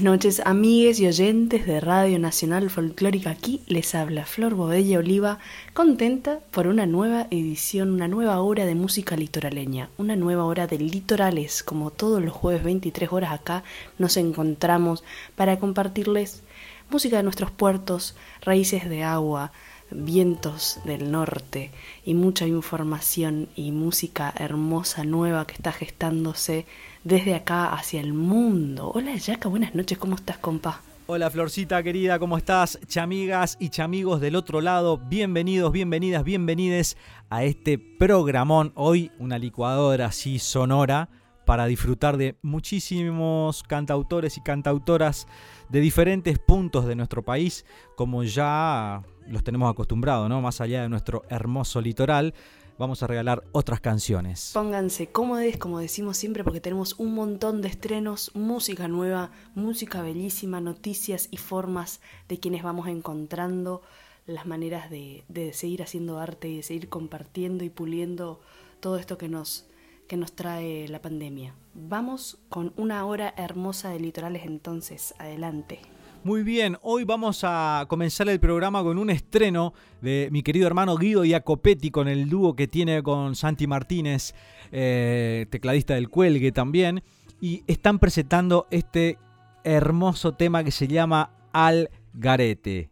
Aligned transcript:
Buenas 0.00 0.14
noches, 0.14 0.42
amigues 0.46 0.98
y 0.98 1.06
oyentes 1.06 1.66
de 1.66 1.78
Radio 1.78 2.18
Nacional 2.18 2.70
Folclórica. 2.70 3.28
Aquí 3.28 3.60
les 3.66 3.94
habla 3.94 4.24
Flor 4.24 4.54
Bodella 4.54 4.98
Oliva, 4.98 5.40
contenta 5.74 6.40
por 6.52 6.68
una 6.68 6.86
nueva 6.86 7.26
edición, 7.30 7.90
una 7.90 8.08
nueva 8.08 8.40
hora 8.40 8.64
de 8.64 8.74
música 8.74 9.14
litoraleña, 9.14 9.90
una 9.98 10.16
nueva 10.16 10.46
hora 10.46 10.66
de 10.66 10.78
litorales. 10.78 11.62
Como 11.62 11.90
todos 11.90 12.22
los 12.22 12.32
jueves 12.32 12.64
23 12.64 13.12
horas 13.12 13.32
acá 13.32 13.62
nos 13.98 14.16
encontramos 14.16 15.04
para 15.36 15.58
compartirles 15.58 16.44
música 16.88 17.18
de 17.18 17.22
nuestros 17.22 17.50
puertos, 17.50 18.16
raíces 18.40 18.88
de 18.88 19.04
agua, 19.04 19.52
vientos 19.90 20.80
del 20.84 21.10
norte 21.10 21.70
y 22.04 22.14
mucha 22.14 22.46
información 22.46 23.48
y 23.56 23.72
música 23.72 24.32
hermosa 24.36 25.04
nueva 25.04 25.46
que 25.46 25.54
está 25.54 25.72
gestándose 25.72 26.66
desde 27.04 27.34
acá 27.34 27.72
hacia 27.72 28.00
el 28.00 28.12
mundo. 28.12 28.90
Hola 28.94 29.16
Yaca, 29.16 29.48
buenas 29.48 29.74
noches, 29.74 29.98
¿cómo 29.98 30.16
estás, 30.16 30.38
compa? 30.38 30.82
Hola 31.06 31.28
Florcita 31.28 31.82
querida, 31.82 32.18
¿cómo 32.18 32.36
estás? 32.36 32.78
Chamigas 32.86 33.56
y 33.58 33.70
chamigos 33.70 34.20
del 34.20 34.36
otro 34.36 34.60
lado, 34.60 34.96
bienvenidos, 34.96 35.72
bienvenidas, 35.72 36.22
bienvenides 36.22 36.96
a 37.30 37.42
este 37.42 37.78
programón. 37.78 38.72
Hoy 38.76 39.10
una 39.18 39.38
licuadora 39.38 40.06
así 40.06 40.38
sonora 40.38 41.08
para 41.44 41.66
disfrutar 41.66 42.16
de 42.16 42.36
muchísimos 42.42 43.64
cantautores 43.64 44.36
y 44.36 44.40
cantautoras 44.40 45.26
de 45.68 45.80
diferentes 45.80 46.38
puntos 46.38 46.86
de 46.86 46.94
nuestro 46.94 47.24
país, 47.24 47.64
como 47.96 48.22
ya 48.22 49.02
los 49.30 49.44
tenemos 49.44 49.70
acostumbrados, 49.70 50.28
¿no? 50.28 50.40
Más 50.40 50.60
allá 50.60 50.82
de 50.82 50.88
nuestro 50.88 51.22
hermoso 51.28 51.80
litoral, 51.80 52.34
vamos 52.78 53.02
a 53.02 53.06
regalar 53.06 53.44
otras 53.52 53.80
canciones. 53.80 54.50
Pónganse 54.54 55.08
cómodos, 55.08 55.56
como 55.58 55.78
decimos 55.78 56.16
siempre, 56.16 56.44
porque 56.44 56.60
tenemos 56.60 56.94
un 56.98 57.14
montón 57.14 57.62
de 57.62 57.68
estrenos, 57.68 58.30
música 58.34 58.88
nueva, 58.88 59.30
música 59.54 60.02
bellísima, 60.02 60.60
noticias 60.60 61.28
y 61.30 61.36
formas 61.36 62.00
de 62.28 62.40
quienes 62.40 62.62
vamos 62.62 62.88
encontrando 62.88 63.82
las 64.26 64.46
maneras 64.46 64.90
de, 64.90 65.24
seguir 65.52 65.82
haciendo 65.82 66.18
arte 66.18 66.48
y 66.48 66.56
de 66.56 66.62
seguir 66.62 66.88
compartiendo 66.88 67.64
y 67.64 67.70
puliendo 67.70 68.40
todo 68.80 68.96
esto 68.96 69.18
que 69.18 69.28
nos, 69.28 69.66
que 70.08 70.16
nos 70.16 70.32
trae 70.32 70.88
la 70.88 71.02
pandemia. 71.02 71.54
Vamos 71.74 72.38
con 72.48 72.72
una 72.76 73.04
hora 73.04 73.34
hermosa 73.36 73.90
de 73.90 74.00
litorales 74.00 74.44
entonces, 74.44 75.14
adelante. 75.18 75.80
Muy 76.22 76.42
bien, 76.42 76.76
hoy 76.82 77.04
vamos 77.04 77.40
a 77.44 77.86
comenzar 77.88 78.28
el 78.28 78.38
programa 78.40 78.82
con 78.82 78.98
un 78.98 79.08
estreno 79.08 79.72
de 80.02 80.28
mi 80.30 80.42
querido 80.42 80.66
hermano 80.66 80.96
Guido 80.96 81.24
Iacopetti 81.24 81.90
con 81.90 82.08
el 82.08 82.28
dúo 82.28 82.54
que 82.54 82.68
tiene 82.68 83.02
con 83.02 83.34
Santi 83.34 83.66
Martínez, 83.66 84.34
eh, 84.70 85.46
tecladista 85.48 85.94
del 85.94 86.10
Cuelgue 86.10 86.52
también, 86.52 87.02
y 87.40 87.64
están 87.66 87.98
presentando 87.98 88.66
este 88.70 89.16
hermoso 89.64 90.34
tema 90.34 90.62
que 90.62 90.72
se 90.72 90.88
llama 90.88 91.30
Al 91.54 91.88
Garete. 92.12 92.90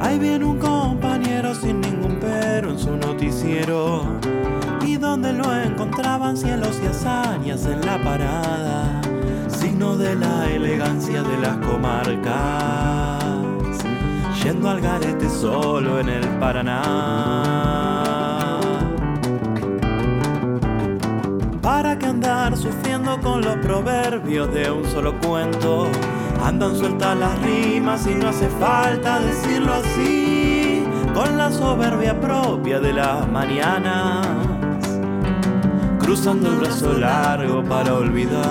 Ahí 0.00 0.18
viene 0.20 0.44
un 0.44 0.58
Y 3.66 4.98
donde 4.98 5.32
lo 5.32 5.50
encontraban 5.56 6.36
cielos 6.36 6.78
y 6.82 6.86
hazañas 6.86 7.64
en 7.64 7.80
la 7.80 7.96
parada, 8.04 9.00
signo 9.48 9.96
de 9.96 10.14
la 10.16 10.50
elegancia 10.50 11.22
de 11.22 11.38
las 11.38 11.56
comarcas. 11.66 13.24
Yendo 14.42 14.68
al 14.68 14.82
garete 14.82 15.30
solo 15.30 15.98
en 15.98 16.10
el 16.10 16.28
Paraná. 16.38 16.82
¿Para 21.62 21.98
qué 21.98 22.04
andar 22.04 22.58
sufriendo 22.58 23.18
con 23.22 23.40
los 23.40 23.56
proverbios 23.56 24.52
de 24.52 24.70
un 24.70 24.84
solo 24.84 25.18
cuento? 25.20 25.86
Andan 26.44 26.76
sueltas 26.76 27.16
las 27.16 27.40
rimas 27.40 28.06
y 28.06 28.14
no 28.14 28.28
hace 28.28 28.48
falta 28.60 29.20
decirlo 29.20 29.72
así 29.72 30.53
con 31.14 31.38
la 31.38 31.50
soberbia 31.50 32.20
propia 32.20 32.80
de 32.80 32.92
las 32.92 33.28
mañanas, 33.28 34.26
cruzando 36.00 36.48
el 36.48 36.56
brazo 36.56 36.92
largo 36.94 37.62
para 37.64 37.94
olvidar. 37.94 38.42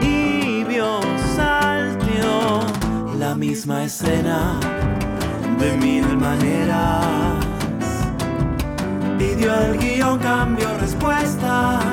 Y 0.00 0.64
vio 0.64 1.00
salteó 1.36 2.60
la 3.18 3.34
misma 3.34 3.84
escena 3.84 4.58
de 5.58 5.76
mil 5.76 6.16
maneras. 6.16 7.04
Pidió 9.18 9.52
al 9.52 9.76
guion 9.76 10.18
cambio 10.18 10.68
respuestas, 10.80 11.84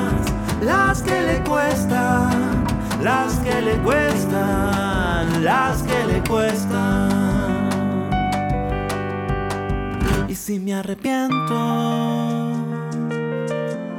las 0.62 1.02
que 1.02 1.20
le 1.20 1.44
cuestan 1.44 2.50
las 3.02 3.38
que 3.38 3.62
le 3.62 3.78
cuestan, 3.78 4.89
las 5.24 5.82
que 5.82 6.04
le 6.04 6.22
cuestan. 6.28 7.68
Y 10.28 10.34
si 10.34 10.58
me 10.58 10.74
arrepiento 10.74 11.54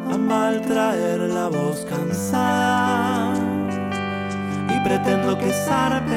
a 0.09 0.17
mal 0.17 0.61
traer 0.61 1.19
la 1.21 1.47
voz 1.47 1.85
cansada 1.89 3.33
y 4.69 4.79
pretendo 4.87 5.37
que 5.37 5.51
zarpes 5.51 6.11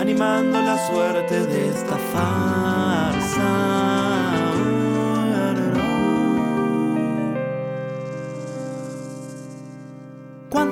animando 0.00 0.60
la 0.60 0.78
suerte 0.86 1.46
de 1.46 1.68
esta. 1.68 2.75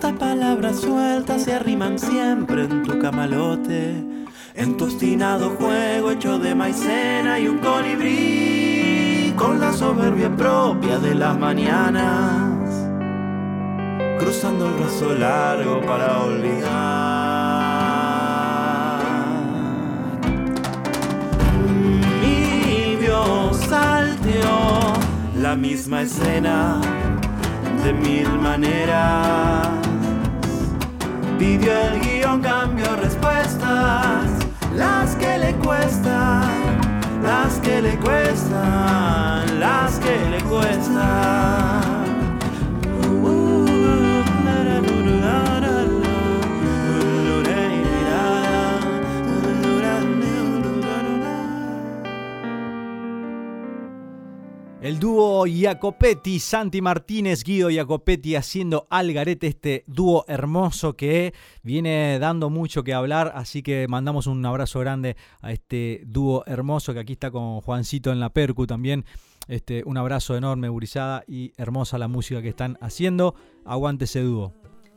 Cuántas 0.04 0.28
palabras 0.28 0.80
sueltas 0.80 1.44
se 1.44 1.54
arriman 1.54 1.98
siempre 1.98 2.64
en 2.64 2.82
tu 2.82 2.98
camalote, 2.98 4.04
en 4.54 4.76
tu 4.76 4.84
obstinado 4.84 5.56
juego 5.58 6.10
hecho 6.10 6.38
de 6.38 6.54
maicena 6.54 7.40
y 7.40 7.48
un 7.48 7.56
colibrí, 7.56 9.32
con 9.34 9.58
la 9.58 9.72
soberbia 9.72 10.28
propia 10.36 10.98
de 10.98 11.14
las 11.14 11.38
mañanas, 11.38 12.68
cruzando 14.18 14.66
el 14.66 14.74
brazo 14.74 15.14
largo 15.14 15.80
para 15.86 16.18
olvidar. 16.20 16.74
Mi 22.20 22.96
Dios 22.96 23.56
salteó 23.56 24.92
la 25.40 25.56
misma 25.56 26.02
escena 26.02 26.78
de 27.82 27.92
mil 27.94 28.28
maneras. 28.38 29.83
Pidió 31.38 31.72
el 31.72 32.00
guion, 32.00 32.40
cambio 32.40 32.94
respuestas, 32.96 34.30
las 34.74 35.16
que 35.16 35.38
le 35.38 35.54
cuestan, 35.56 36.80
las 37.22 37.54
que 37.58 37.82
le 37.82 37.96
cuestan, 37.98 39.58
las 39.58 39.98
que 39.98 40.30
le 40.30 40.40
cuestan. 40.44 42.03
El 54.84 54.98
dúo 54.98 55.46
Jacopetti, 55.48 56.38
Santi 56.38 56.82
Martínez, 56.82 57.42
Guido 57.42 57.70
Jacopetti 57.70 58.36
haciendo 58.36 58.86
Algarete, 58.90 59.46
este 59.46 59.82
dúo 59.86 60.26
hermoso 60.28 60.94
que 60.94 61.32
viene 61.62 62.18
dando 62.18 62.50
mucho 62.50 62.84
que 62.84 62.92
hablar, 62.92 63.32
así 63.34 63.62
que 63.62 63.88
mandamos 63.88 64.26
un 64.26 64.44
abrazo 64.44 64.80
grande 64.80 65.16
a 65.40 65.52
este 65.52 66.02
dúo 66.04 66.44
hermoso 66.46 66.92
que 66.92 67.00
aquí 67.00 67.14
está 67.14 67.30
con 67.30 67.62
Juancito 67.62 68.12
en 68.12 68.20
la 68.20 68.28
percu 68.28 68.66
también. 68.66 69.06
Este, 69.48 69.82
un 69.86 69.96
abrazo 69.96 70.36
enorme, 70.36 70.68
Burizada, 70.68 71.24
y 71.26 71.54
hermosa 71.56 71.96
la 71.96 72.06
música 72.06 72.42
que 72.42 72.50
están 72.50 72.76
haciendo. 72.82 73.34
Aguante 73.64 74.04
ese 74.04 74.20
dúo. 74.20 74.52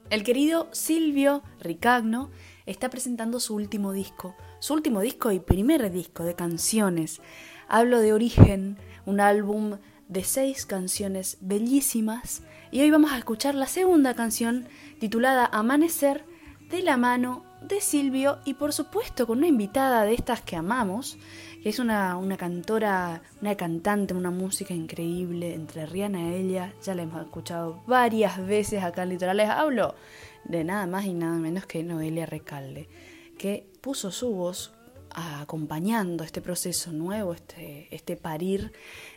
El 0.09 0.23
querido 0.23 0.67
Silvio 0.73 1.43
Ricagno 1.61 2.29
está 2.67 2.89
presentando 2.89 3.39
su 3.39 3.55
último 3.55 3.93
disco, 3.93 4.35
su 4.59 4.73
último 4.73 5.01
disco 5.01 5.31
y 5.31 5.39
primer 5.39 5.89
disco 5.91 6.23
de 6.23 6.35
canciones. 6.35 7.21
Hablo 7.67 7.99
de 7.99 8.13
Origen, 8.13 8.77
un 9.05 9.19
álbum 9.19 9.77
de 10.09 10.23
seis 10.23 10.65
canciones 10.65 11.37
bellísimas 11.41 12.43
y 12.71 12.81
hoy 12.81 12.91
vamos 12.91 13.11
a 13.11 13.17
escuchar 13.17 13.55
la 13.55 13.67
segunda 13.67 14.13
canción 14.13 14.67
titulada 14.99 15.49
Amanecer 15.51 16.25
de 16.69 16.81
la 16.81 16.97
mano 16.97 17.45
de 17.61 17.81
Silvio 17.81 18.39
y 18.45 18.53
por 18.53 18.73
supuesto 18.73 19.25
con 19.25 19.39
una 19.39 19.47
invitada 19.47 20.03
de 20.03 20.13
estas 20.13 20.41
que 20.41 20.55
amamos, 20.55 21.17
que 21.63 21.69
es 21.69 21.79
una, 21.79 22.19
cantora, 22.37 23.21
una 23.41 23.55
cantante, 23.55 24.13
una 24.13 24.31
música 24.31 24.73
increíble, 24.73 25.53
entre 25.53 25.85
Rihanna 25.85 26.21
y 26.21 26.35
ella, 26.35 26.73
ya 26.83 26.95
la 26.95 27.03
hemos 27.03 27.21
escuchado 27.21 27.81
varias 27.87 28.45
veces 28.45 28.83
acá 28.83 29.03
en 29.03 29.09
Litorales, 29.09 29.49
hablo 29.49 29.95
de 30.45 30.63
nada 30.63 30.87
más 30.87 31.05
y 31.05 31.13
nada 31.13 31.37
menos 31.37 31.65
que 31.65 31.83
Noelia 31.83 32.25
Recalde, 32.25 32.89
que 33.37 33.67
puso 33.81 34.11
su 34.11 34.31
voz 34.31 34.73
acompañando 35.09 36.23
este 36.23 36.41
proceso 36.41 36.91
nuevo, 36.91 37.33
este, 37.33 37.87
este 37.95 38.17
parir 38.17 38.71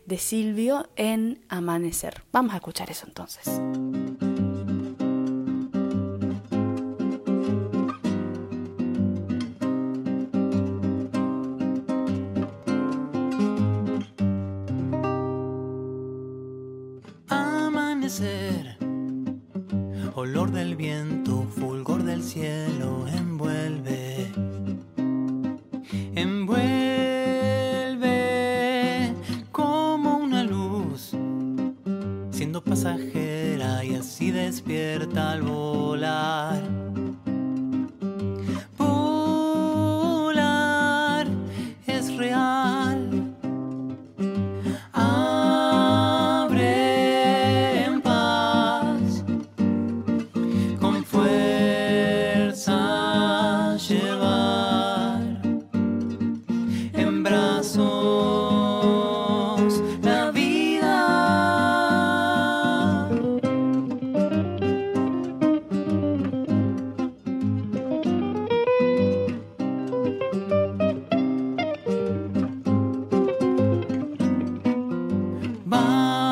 de 0.06 0.18
Silvio 0.18 0.88
en 0.96 1.44
Amanecer. 1.48 2.22
Vamos 2.32 2.54
a 2.54 2.56
escuchar 2.56 2.90
eso 2.90 3.06
entonces. 3.06 4.29
Bye. 75.70 76.29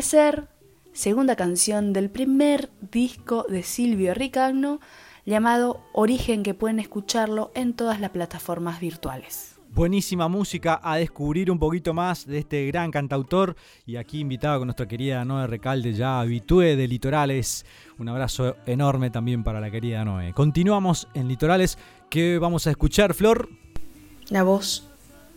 Amanecer, 0.00 0.48
segunda 0.94 1.36
canción 1.36 1.92
del 1.92 2.08
primer 2.08 2.70
disco 2.90 3.44
de 3.46 3.62
Silvio 3.62 4.14
Ricagno 4.14 4.80
llamado 5.26 5.82
Origen 5.92 6.42
que 6.42 6.54
pueden 6.54 6.80
escucharlo 6.80 7.52
en 7.54 7.74
todas 7.74 8.00
las 8.00 8.08
plataformas 8.08 8.80
virtuales. 8.80 9.56
Buenísima 9.74 10.26
música 10.28 10.80
a 10.82 10.96
descubrir 10.96 11.50
un 11.50 11.58
poquito 11.58 11.92
más 11.92 12.26
de 12.26 12.38
este 12.38 12.66
gran 12.68 12.90
cantautor 12.90 13.56
y 13.84 13.96
aquí 13.96 14.20
invitado 14.20 14.60
con 14.60 14.68
nuestra 14.68 14.88
querida 14.88 15.22
Noé 15.26 15.46
Recalde, 15.46 15.92
ya 15.92 16.18
habitué 16.18 16.76
de 16.76 16.88
Litorales. 16.88 17.66
Un 17.98 18.08
abrazo 18.08 18.56
enorme 18.64 19.10
también 19.10 19.44
para 19.44 19.60
la 19.60 19.70
querida 19.70 20.02
Noé. 20.02 20.32
Continuamos 20.32 21.08
en 21.12 21.28
Litorales. 21.28 21.76
¿Qué 22.08 22.38
vamos 22.38 22.66
a 22.66 22.70
escuchar, 22.70 23.12
Flor? 23.12 23.50
La 24.30 24.44
voz 24.44 24.88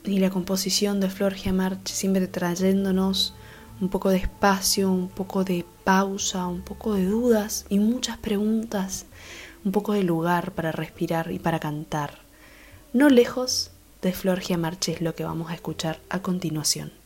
y 0.05 0.19
la 0.19 0.29
composición 0.29 1.01
de 1.01 1.09
Flor 1.09 1.33
Giamarch 1.33 1.89
siempre 1.89 2.27
trayéndonos 2.27 3.35
un 3.81 3.89
poco 3.89 4.09
de 4.09 4.17
espacio, 4.17 4.91
un 4.91 5.09
poco 5.09 5.43
de 5.43 5.65
pausa, 5.83 6.47
un 6.47 6.61
poco 6.61 6.93
de 6.93 7.05
dudas 7.05 7.65
y 7.69 7.79
muchas 7.79 8.17
preguntas, 8.17 9.05
un 9.65 9.71
poco 9.71 9.93
de 9.93 10.03
lugar 10.03 10.51
para 10.51 10.71
respirar 10.71 11.31
y 11.31 11.39
para 11.39 11.59
cantar. 11.59 12.19
No 12.93 13.09
lejos 13.09 13.71
de 14.01 14.13
Florgia 14.13 14.57
Marches 14.57 15.01
lo 15.01 15.15
que 15.15 15.25
vamos 15.25 15.49
a 15.51 15.55
escuchar 15.55 15.99
a 16.09 16.21
continuación. 16.21 17.02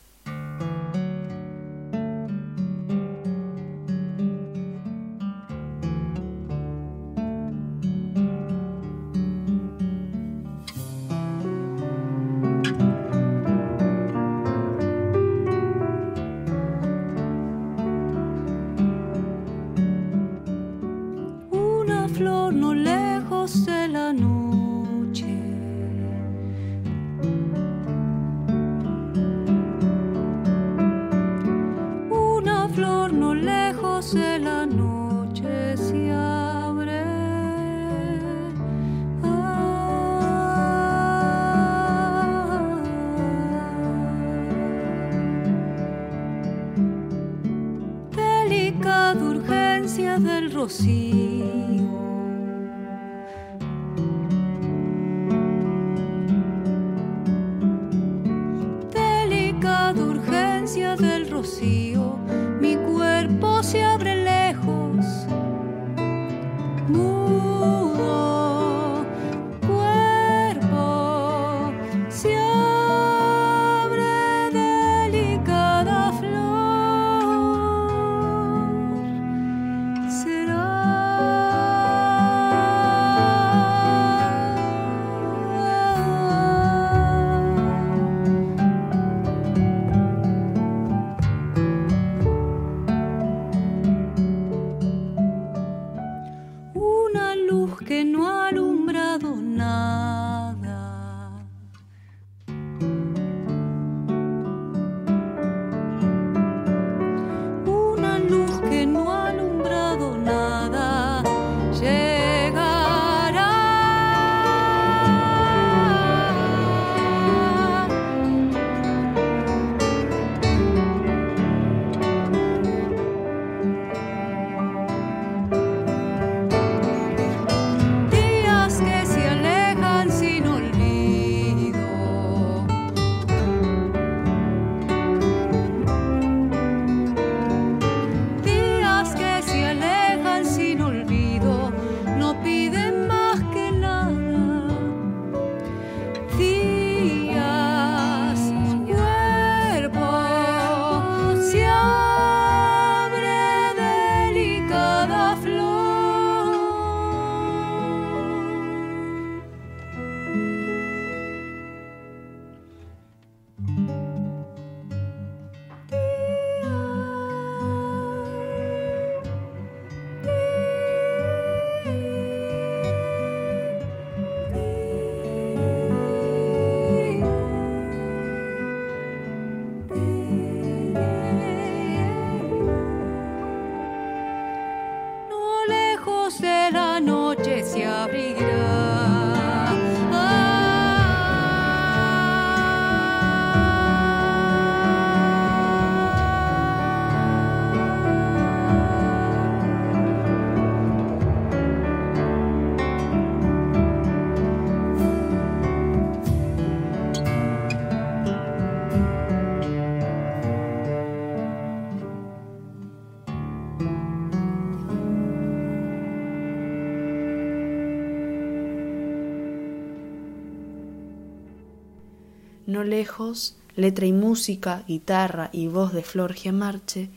Lejos, 222.83 223.55
letra 223.75 224.05
y 224.05 224.13
música, 224.13 224.83
guitarra 224.87 225.49
y 225.53 225.67
voz 225.67 225.93
de 225.93 226.03
Flor 226.03 226.33
Giamarche, 226.33 227.09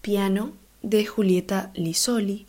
piano 0.00 0.52
de 0.82 1.04
Julieta 1.06 1.70
Lisoli, 1.74 2.46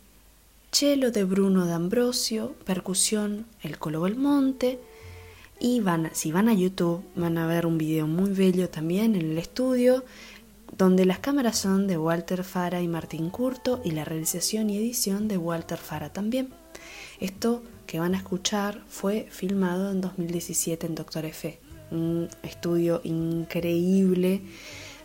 cello 0.72 1.10
de 1.10 1.24
Bruno 1.24 1.66
D'Ambrosio, 1.66 2.54
percusión 2.64 3.46
El 3.62 3.78
Colo 3.78 4.02
Belmonte, 4.02 4.78
y 5.58 5.80
van, 5.80 6.10
si 6.14 6.32
van 6.32 6.48
a 6.48 6.54
YouTube 6.54 7.04
van 7.14 7.36
a 7.36 7.46
ver 7.46 7.66
un 7.66 7.76
video 7.76 8.06
muy 8.06 8.30
bello 8.30 8.70
también 8.70 9.14
en 9.14 9.32
el 9.32 9.38
estudio, 9.38 10.04
donde 10.76 11.04
las 11.04 11.18
cámaras 11.18 11.58
son 11.58 11.86
de 11.86 11.98
Walter 11.98 12.44
Fara 12.44 12.80
y 12.80 12.88
Martín 12.88 13.28
Curto 13.28 13.82
y 13.84 13.90
la 13.90 14.04
realización 14.04 14.70
y 14.70 14.78
edición 14.78 15.28
de 15.28 15.36
Walter 15.36 15.78
Fara 15.78 16.10
también. 16.10 16.48
Esto 17.20 17.62
que 17.86 17.98
van 17.98 18.14
a 18.14 18.18
escuchar 18.18 18.82
fue 18.88 19.26
filmado 19.30 19.90
en 19.90 20.00
2017 20.00 20.86
en 20.86 20.94
Doctor 20.94 21.26
F, 21.26 21.58
un 21.90 22.28
estudio 22.42 23.00
increíble 23.04 24.42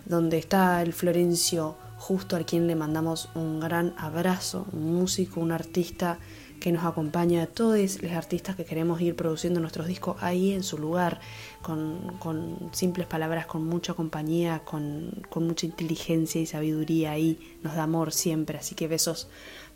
donde 0.06 0.38
está 0.38 0.82
el 0.82 0.94
Florencio 0.94 1.78
justo 1.98 2.36
a 2.36 2.44
quien 2.44 2.68
le 2.68 2.76
mandamos 2.76 3.30
un 3.36 3.60
gran 3.60 3.94
abrazo, 3.98 4.68
un 4.74 4.94
músico, 4.94 5.40
un 5.40 5.52
artista 5.52 6.20
que 6.60 6.72
nos 6.72 6.86
acompaña 6.86 7.44
a 7.44 7.48
todos 7.48 8.02
los 8.02 8.12
artistas 8.14 8.56
que 8.56 8.66
queremos 8.66 9.02
ir 9.02 9.16
produciendo 9.16 9.60
nuestros 9.60 9.88
discos 9.88 10.18
ahí 10.22 10.52
en 10.52 10.64
su 10.64 10.78
lugar, 10.78 11.20
con, 11.62 12.18
con 12.20 12.70
simples 12.72 13.08
palabras, 13.08 13.46
con 13.46 13.66
mucha 13.66 13.94
compañía, 13.94 14.62
con, 14.64 15.24
con 15.30 15.46
mucha 15.46 15.66
inteligencia 15.66 16.42
y 16.42 16.46
sabiduría 16.46 17.12
ahí, 17.12 17.58
nos 17.62 17.76
da 17.76 17.84
amor 17.84 18.12
siempre, 18.14 18.58
así 18.58 18.74
que 18.76 18.88
besos 18.88 19.28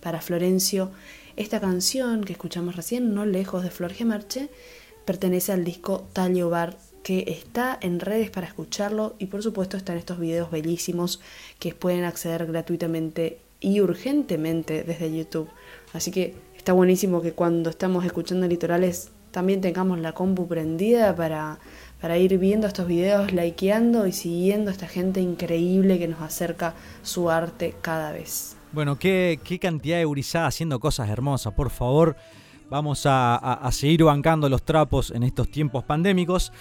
para 0.01 0.21
Florencio. 0.21 0.91
Esta 1.35 1.59
canción 1.59 2.23
que 2.23 2.33
escuchamos 2.33 2.75
recién, 2.75 3.13
No 3.13 3.25
lejos 3.25 3.63
de 3.63 3.71
Flor 3.71 3.93
Gemarche, 3.93 4.49
pertenece 5.05 5.51
al 5.51 5.63
disco 5.63 6.07
Talio 6.13 6.49
Bar 6.49 6.77
que 7.03 7.23
está 7.27 7.77
en 7.81 7.99
redes 7.99 8.29
para 8.29 8.47
escucharlo 8.47 9.15
y 9.19 9.27
por 9.27 9.41
supuesto 9.43 9.77
están 9.77 9.97
estos 9.97 10.19
videos 10.19 10.51
bellísimos 10.51 11.21
que 11.59 11.73
pueden 11.73 12.03
acceder 12.03 12.45
gratuitamente 12.45 13.39
y 13.61 13.81
urgentemente 13.81 14.83
desde 14.83 15.15
YouTube. 15.15 15.49
Así 15.93 16.11
que 16.11 16.35
está 16.57 16.73
buenísimo 16.73 17.21
que 17.21 17.33
cuando 17.33 17.69
estamos 17.69 18.05
escuchando 18.05 18.47
litorales 18.47 19.11
también 19.31 19.61
tengamos 19.61 19.99
la 19.99 20.13
compu 20.13 20.47
prendida 20.47 21.15
para, 21.15 21.59
para 22.01 22.17
ir 22.17 22.37
viendo 22.37 22.67
estos 22.67 22.87
videos, 22.87 23.31
likeando 23.31 24.07
y 24.07 24.11
siguiendo 24.11 24.69
a 24.69 24.73
esta 24.73 24.87
gente 24.87 25.21
increíble 25.21 25.99
que 25.99 26.07
nos 26.07 26.21
acerca 26.21 26.73
su 27.03 27.29
arte 27.29 27.75
cada 27.81 28.11
vez. 28.11 28.55
Bueno, 28.71 28.97
qué, 28.99 29.39
qué 29.43 29.57
cantidad 29.59 29.97
de 29.97 30.05
gurizada 30.05 30.47
haciendo 30.47 30.79
cosas 30.79 31.09
hermosas, 31.09 31.53
por 31.53 31.69
favor. 31.69 32.15
Vamos 32.69 33.05
a, 33.07 33.35
a- 33.35 33.53
a 33.53 33.71
seguir 33.71 34.03
bancando 34.03 34.47
los 34.47 34.61
trapos 34.63 35.09
en 35.11 35.23
estos 35.23 35.49
tiempos 35.49 35.83
pandémicos. 35.83 36.51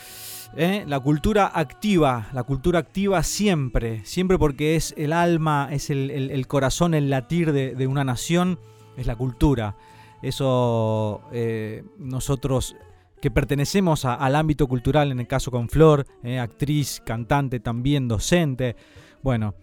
¿Eh? 0.56 0.84
La 0.86 1.00
cultura 1.00 1.50
activa, 1.54 2.28
la 2.32 2.42
cultura 2.42 2.78
activa 2.80 3.22
siempre, 3.22 4.04
siempre 4.04 4.38
porque 4.38 4.76
es 4.76 4.94
el 4.96 5.12
alma, 5.12 5.68
es 5.70 5.90
el, 5.90 6.10
el- 6.10 6.46
corazón, 6.46 6.94
el 6.94 7.10
latir 7.10 7.52
de, 7.52 7.74
de 7.74 7.86
una 7.86 8.04
nación, 8.04 8.58
es 8.96 9.06
la 9.06 9.16
cultura. 9.16 9.76
Eso 10.22 11.22
eh, 11.32 11.84
nosotros 11.98 12.74
que 13.20 13.30
pertenecemos 13.30 14.04
al 14.04 14.36
ámbito 14.36 14.66
cultural, 14.68 15.10
en 15.10 15.18
el 15.20 15.26
caso 15.26 15.50
con 15.50 15.68
Flor, 15.68 16.06
¿eh? 16.22 16.38
actriz, 16.38 17.02
cantante, 17.04 17.58
también 17.60 18.06
docente, 18.08 18.76
bueno, 19.22 19.54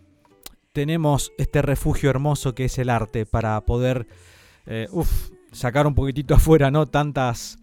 tenemos 0.73 1.31
este 1.37 1.61
refugio 1.61 2.09
hermoso 2.09 2.53
que 2.53 2.65
es 2.65 2.77
el 2.79 2.89
arte 2.89 3.25
para 3.25 3.61
poder 3.61 4.07
sacar 5.53 5.87
un 5.87 5.95
poquitito 5.95 6.35
afuera, 6.35 6.69
¿no? 6.69 6.85
Tantas, 6.85 7.57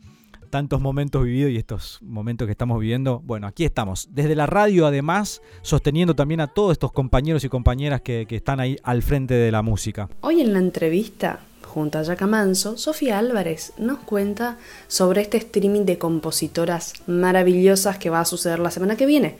tantos 0.52 0.82
momentos 0.82 1.24
vividos 1.24 1.50
y 1.50 1.56
estos 1.56 1.98
momentos 2.02 2.44
que 2.44 2.52
estamos 2.52 2.78
viviendo. 2.78 3.22
Bueno, 3.24 3.46
aquí 3.46 3.64
estamos. 3.64 4.08
Desde 4.10 4.36
la 4.36 4.44
radio, 4.44 4.86
además, 4.86 5.40
sosteniendo 5.62 6.14
también 6.14 6.40
a 6.40 6.46
todos 6.46 6.72
estos 6.72 6.92
compañeros 6.92 7.42
y 7.42 7.48
compañeras 7.48 8.02
que, 8.02 8.26
están 8.28 8.60
ahí 8.60 8.76
al 8.82 9.02
frente 9.02 9.32
de 9.32 9.50
la 9.50 9.62
música. 9.62 10.10
Hoy 10.20 10.42
en 10.42 10.52
la 10.52 10.58
entrevista, 10.58 11.40
junto 11.64 11.98
a 11.98 12.04
Jaca 12.04 12.26
Manso, 12.26 12.76
Sofía 12.76 13.18
Álvarez 13.18 13.72
nos 13.78 14.00
cuenta 14.00 14.58
sobre 14.88 15.22
este 15.22 15.38
streaming 15.38 15.86
de 15.86 15.96
compositoras 15.96 16.92
maravillosas 17.06 17.96
que 17.96 18.10
va 18.10 18.20
a 18.20 18.26
suceder 18.26 18.58
la 18.58 18.70
semana 18.70 18.96
que 18.96 19.06
viene. 19.06 19.38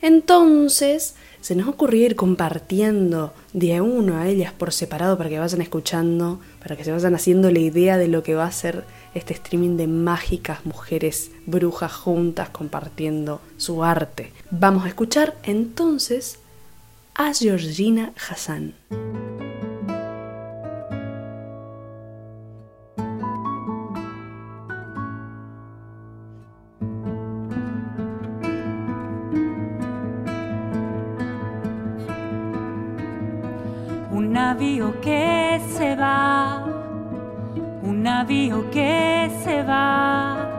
Entonces, 0.00 1.16
se 1.42 1.54
nos 1.54 1.68
ocurrió 1.68 2.06
ir 2.06 2.16
compartiendo 2.16 3.34
de 3.52 3.82
uno 3.82 4.16
a 4.16 4.26
ellas 4.26 4.54
por 4.54 4.72
separado 4.72 5.18
para 5.18 5.28
que 5.28 5.38
vayan 5.38 5.60
escuchando, 5.60 6.40
para 6.60 6.76
que 6.76 6.84
se 6.84 6.92
vayan 6.92 7.14
haciendo 7.14 7.50
la 7.50 7.58
idea 7.58 7.98
de 7.98 8.08
lo 8.08 8.22
que 8.22 8.34
va 8.34 8.46
a 8.46 8.52
ser 8.52 8.84
este 9.16 9.34
streaming 9.34 9.76
de 9.76 9.86
mágicas 9.86 10.66
mujeres 10.66 11.30
brujas 11.46 11.92
juntas 11.92 12.50
compartiendo 12.50 13.40
su 13.56 13.82
arte. 13.82 14.32
Vamos 14.50 14.84
a 14.84 14.88
escuchar 14.88 15.34
entonces 15.42 16.38
a 17.14 17.32
Georgina 17.32 18.12
Hassan. 18.28 18.74
navío 34.36 35.00
que 35.00 35.60
se 35.76 35.96
va, 35.96 36.62
un 36.65 36.65
navío 38.06 38.70
que 38.70 39.28
se 39.42 39.64
va. 39.64 40.55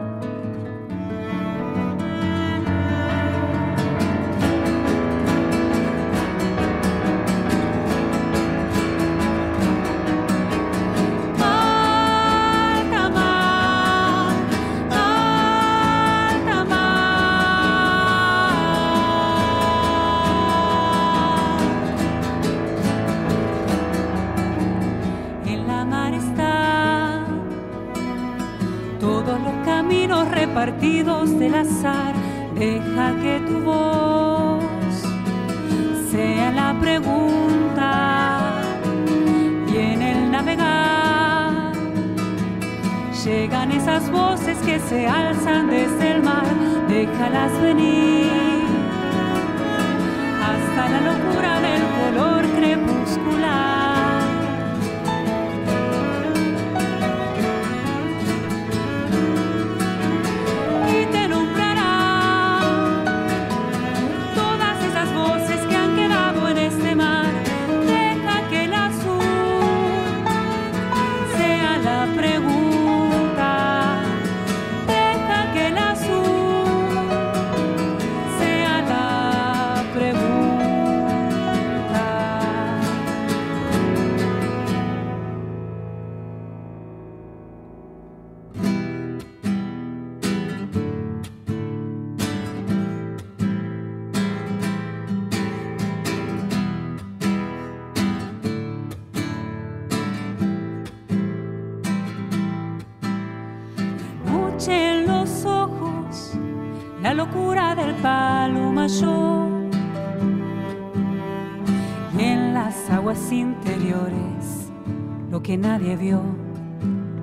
Que 115.48 115.55
nadie 115.55 115.96
vio, 115.96 116.22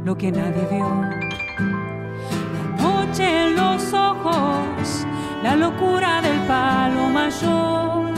lo 0.03 0.17
que 0.17 0.33
nadie 0.33 0.67
vio. 0.71 0.89
La 2.55 2.83
noche 2.83 3.25
en 3.45 3.55
los 3.55 3.93
ojos, 3.93 5.07
la 5.43 5.55
locura 5.57 6.23
del 6.23 6.39
palo 6.49 7.11
mayor. 7.11 8.15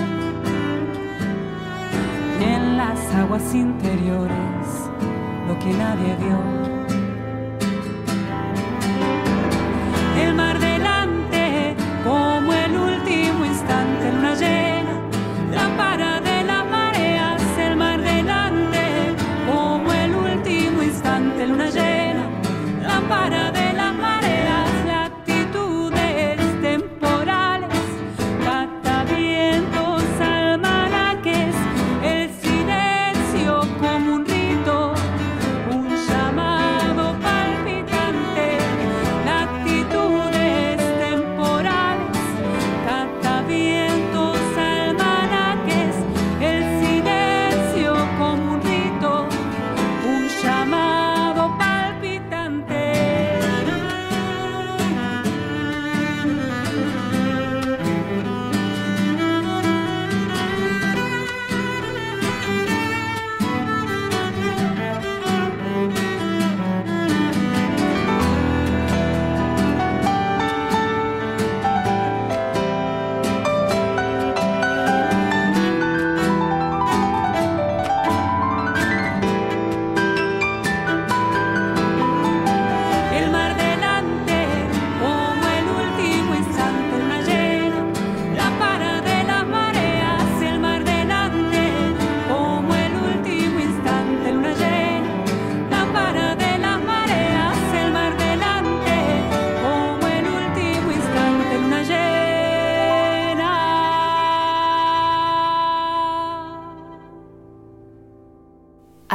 En 2.41 2.77
las 2.77 3.01
aguas 3.17 3.53
interiores, 3.53 4.67
lo 5.49 5.59
que 5.59 5.73
nadie 5.73 6.15
vio. 6.21 6.67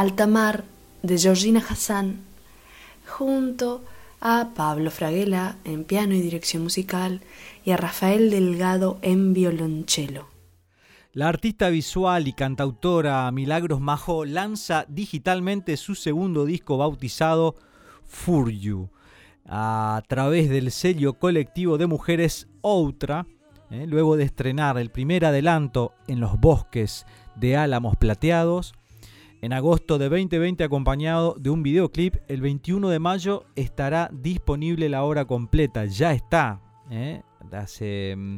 Altamar 0.02 0.64
de 1.04 1.16
Georgina 1.16 1.60
Hassan, 1.60 2.22
junto 3.06 3.84
a 4.20 4.48
Pablo 4.52 4.90
Fraguela 4.90 5.58
en 5.62 5.84
piano 5.84 6.12
y 6.12 6.20
dirección 6.20 6.64
musical 6.64 7.20
y 7.64 7.70
a 7.70 7.76
Rafael 7.76 8.28
Delgado 8.28 8.98
en 9.02 9.32
violonchelo. 9.32 10.26
La 11.12 11.28
artista 11.28 11.68
visual 11.68 12.26
y 12.26 12.32
cantautora 12.32 13.30
Milagros 13.30 13.80
Majo 13.80 14.24
lanza 14.24 14.86
digitalmente 14.88 15.76
su 15.76 15.94
segundo 15.94 16.46
disco 16.46 16.78
bautizado 16.78 17.54
For 18.04 18.50
You 18.50 18.90
a 19.46 20.02
través 20.08 20.50
del 20.50 20.72
sello 20.72 21.12
colectivo 21.12 21.78
de 21.78 21.86
mujeres 21.86 22.48
Outra, 22.60 23.24
eh, 23.70 23.86
luego 23.86 24.16
de 24.16 24.24
estrenar 24.24 24.78
el 24.78 24.90
primer 24.90 25.24
adelanto 25.24 25.94
en 26.08 26.18
los 26.18 26.40
bosques 26.40 27.06
de 27.36 27.56
álamos 27.56 27.96
plateados. 27.96 28.74
En 29.42 29.52
agosto 29.52 29.98
de 29.98 30.08
2020 30.08 30.62
acompañado 30.62 31.34
de 31.36 31.50
un 31.50 31.64
videoclip, 31.64 32.14
el 32.28 32.40
21 32.40 32.88
de 32.88 33.00
mayo 33.00 33.42
estará 33.56 34.08
disponible 34.12 34.88
la 34.88 35.02
obra 35.02 35.24
completa, 35.24 35.84
ya 35.84 36.12
está, 36.12 36.60
eh, 36.92 37.22
hace 37.50 38.14
mm, 38.16 38.36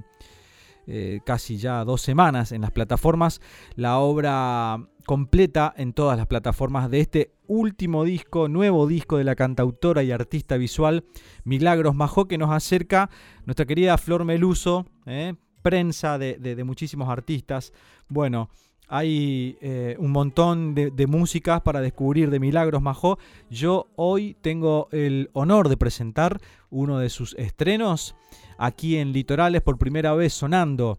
eh, 0.86 1.20
casi 1.26 1.58
ya 1.58 1.84
dos 1.84 2.00
semanas 2.00 2.52
en 2.52 2.62
las 2.62 2.70
plataformas, 2.70 3.42
la 3.76 3.98
obra 3.98 4.88
completa 5.04 5.74
en 5.76 5.92
todas 5.92 6.16
las 6.16 6.26
plataformas 6.26 6.90
de 6.90 7.00
este 7.00 7.34
último 7.46 8.04
disco, 8.04 8.48
nuevo 8.48 8.86
disco 8.86 9.18
de 9.18 9.24
la 9.24 9.34
cantautora 9.34 10.02
y 10.02 10.10
artista 10.10 10.56
visual 10.56 11.04
Milagros 11.44 11.94
Majó, 11.94 12.26
que 12.28 12.38
nos 12.38 12.50
acerca 12.50 13.10
nuestra 13.44 13.66
querida 13.66 13.98
Flor 13.98 14.24
Meluso, 14.24 14.86
eh, 15.04 15.34
prensa 15.64 16.18
de, 16.18 16.62
muchísimos 16.64 17.08
artistas. 17.08 17.72
Bueno, 18.08 18.50
hay 18.88 19.56
eh, 19.60 19.96
un 19.98 20.10
montón 20.12 20.74
de, 20.74 20.90
de, 20.90 21.06
músicas 21.06 21.62
para 21.62 21.80
descubrir 21.80 22.30
de 22.30 22.40
Milagros 22.40 22.82
Majó. 22.82 23.18
Yo 23.50 23.88
hoy 23.96 24.36
tengo 24.40 24.88
el 24.92 25.30
honor 25.32 25.68
de 25.68 25.76
presentar 25.76 26.40
uno 26.70 26.98
de 26.98 27.10
sus 27.10 27.34
estrenos 27.34 28.14
aquí 28.58 28.96
en 28.96 29.12
Litorales 29.12 29.62
por 29.62 29.78
primera 29.78 30.14
vez 30.14 30.32
sonando 30.32 30.98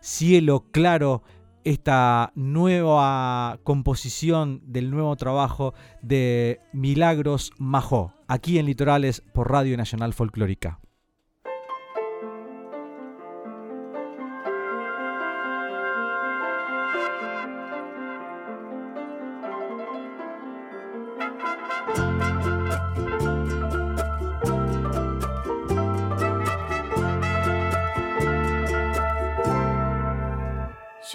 Cielo 0.00 0.66
Claro 0.72 1.22
esta 1.64 2.32
nueva 2.34 3.58
composición 3.64 4.60
del 4.64 4.90
nuevo 4.90 5.14
trabajo 5.16 5.74
de 6.02 6.60
Milagros 6.72 7.52
Majó, 7.58 8.14
aquí 8.28 8.58
en 8.58 8.66
Litorales 8.66 9.22
por 9.34 9.50
Radio 9.50 9.76
Nacional 9.76 10.14
Folclórica. 10.14 10.79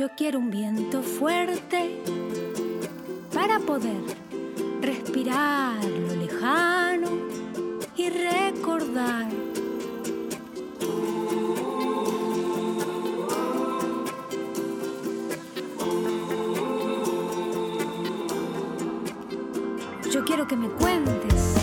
Yo 0.06 0.12
quiero 0.16 0.38
un 0.38 0.52
viento 0.52 1.02
fuerte 1.02 2.00
para 3.34 3.58
poder 3.58 4.04
respirar 4.80 5.84
lo 5.84 6.16
lejano 6.16 7.10
y 7.98 8.10
recordar. 8.10 9.32
Yo 20.12 20.24
quiero 20.24 20.48
que 20.48 20.56
me 20.56 20.70
cuentes 20.70 21.55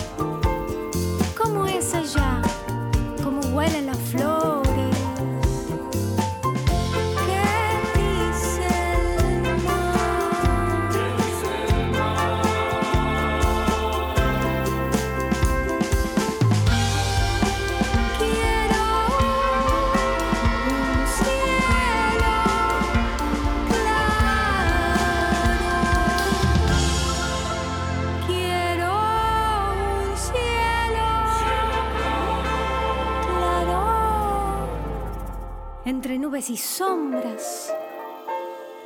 y 36.35 36.57
sombras, 36.57 37.71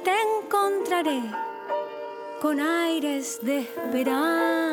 te 0.04 0.12
encontraré 0.44 1.22
con 2.42 2.60
aires 2.60 3.40
de 3.42 3.60
esperanza. 3.60 4.67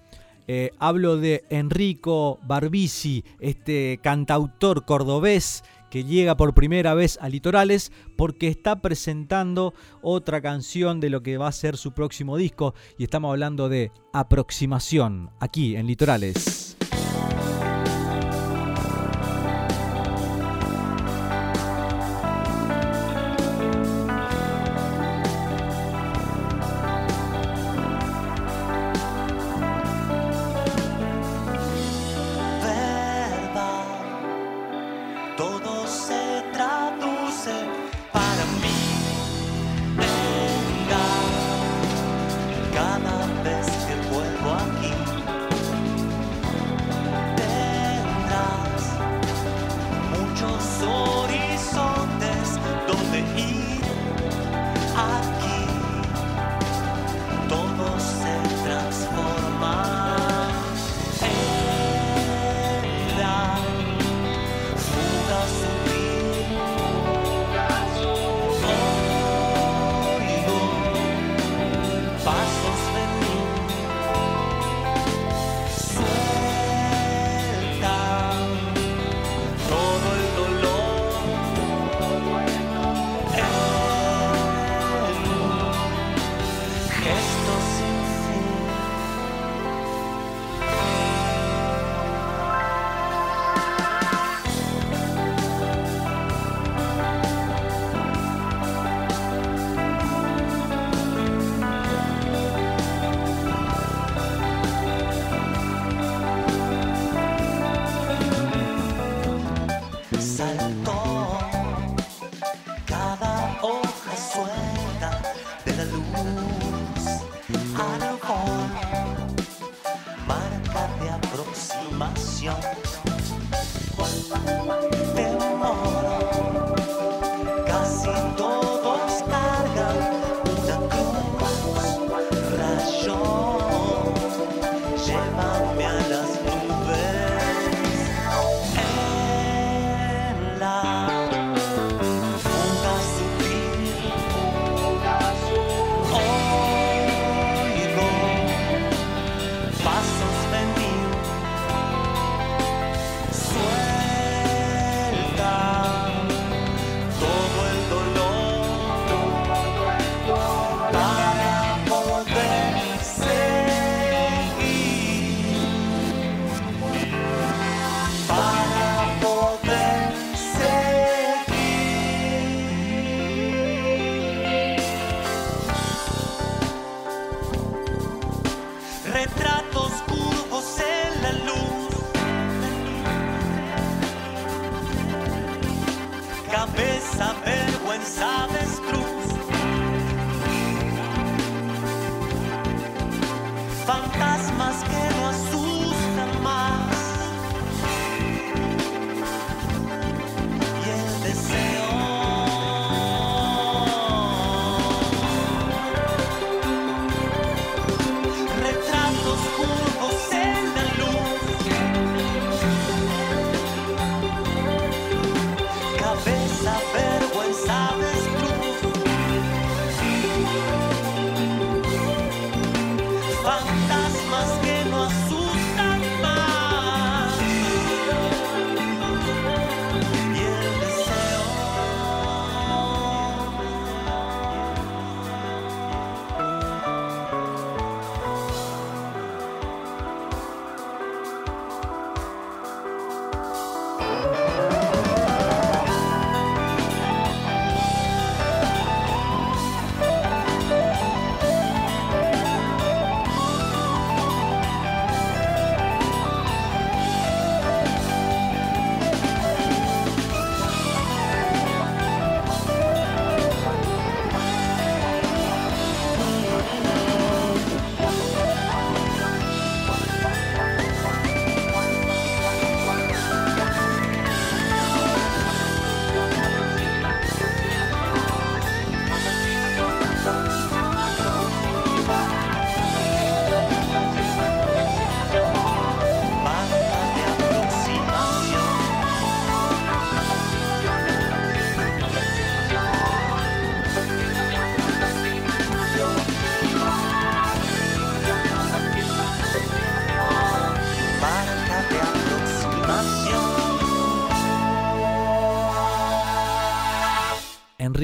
Eh, 0.48 0.72
hablo 0.80 1.18
de 1.18 1.44
Enrico 1.50 2.40
Barbisi, 2.44 3.26
este 3.42 4.00
cantautor 4.02 4.86
cordobés 4.86 5.66
que 5.90 6.04
llega 6.04 6.38
por 6.38 6.54
primera 6.54 6.94
vez 6.94 7.18
a 7.22 7.30
Litorales 7.30 7.92
porque 8.16 8.48
está 8.48 8.82
presentando 8.82 9.74
otra 10.02 10.42
canción 10.42 11.00
de 11.00 11.10
lo 11.10 11.24
que 11.24 11.38
va 11.38 11.48
a 11.48 11.52
ser 11.52 11.78
su 11.78 11.92
próximo 11.92 12.38
disco 12.38 12.74
y 12.98 13.04
estamos 13.04 13.32
hablando 13.32 13.70
de 13.70 13.92
Aproximación 14.14 15.30
aquí 15.40 15.76
en 15.76 15.88
Litorales. 15.88 16.77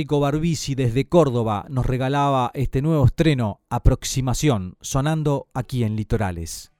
Enrico 0.03 0.19
Barbisi 0.19 0.75
desde 0.75 1.05
Córdoba 1.07 1.65
nos 1.69 1.85
regalaba 1.85 2.51
este 2.55 2.81
nuevo 2.81 3.05
estreno, 3.05 3.61
Aproximación, 3.69 4.75
sonando 4.81 5.47
aquí 5.53 5.85
en 5.85 5.95
Litorales. 5.95 6.73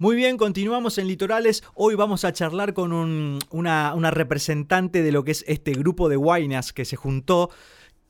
Muy 0.00 0.16
bien, 0.16 0.36
continuamos 0.36 0.98
en 0.98 1.06
Litorales. 1.06 1.62
Hoy 1.76 1.94
vamos 1.94 2.24
a 2.24 2.32
charlar 2.32 2.74
con 2.74 2.92
un- 2.92 3.38
una, 3.52 3.94
una 3.94 4.10
representante 4.10 5.04
de 5.04 5.12
lo 5.12 5.22
que 5.22 5.30
es 5.30 5.44
este 5.46 5.70
grupo 5.70 6.08
de 6.08 6.16
Guainas 6.16 6.72
que 6.72 6.84
se 6.84 6.96
juntó, 6.96 7.50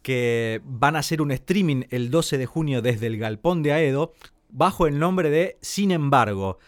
que 0.01 0.63
van 0.65 0.97
a 0.97 1.01
hacer 1.01 1.21
un 1.21 1.31
streaming 1.31 1.83
el 1.91 2.11
12 2.11 2.39
de 2.39 2.47
junio 2.47 2.81
desde 2.81 3.09
el 3.09 3.19
Galpón 3.19 3.63
de 3.63 3.75
Aedo, 3.75 4.15
bajo 4.49 4.87
el 4.87 4.99
nombre 4.99 5.29
de 5.29 5.59
Sin 5.61 5.91
embargo. 5.91 6.59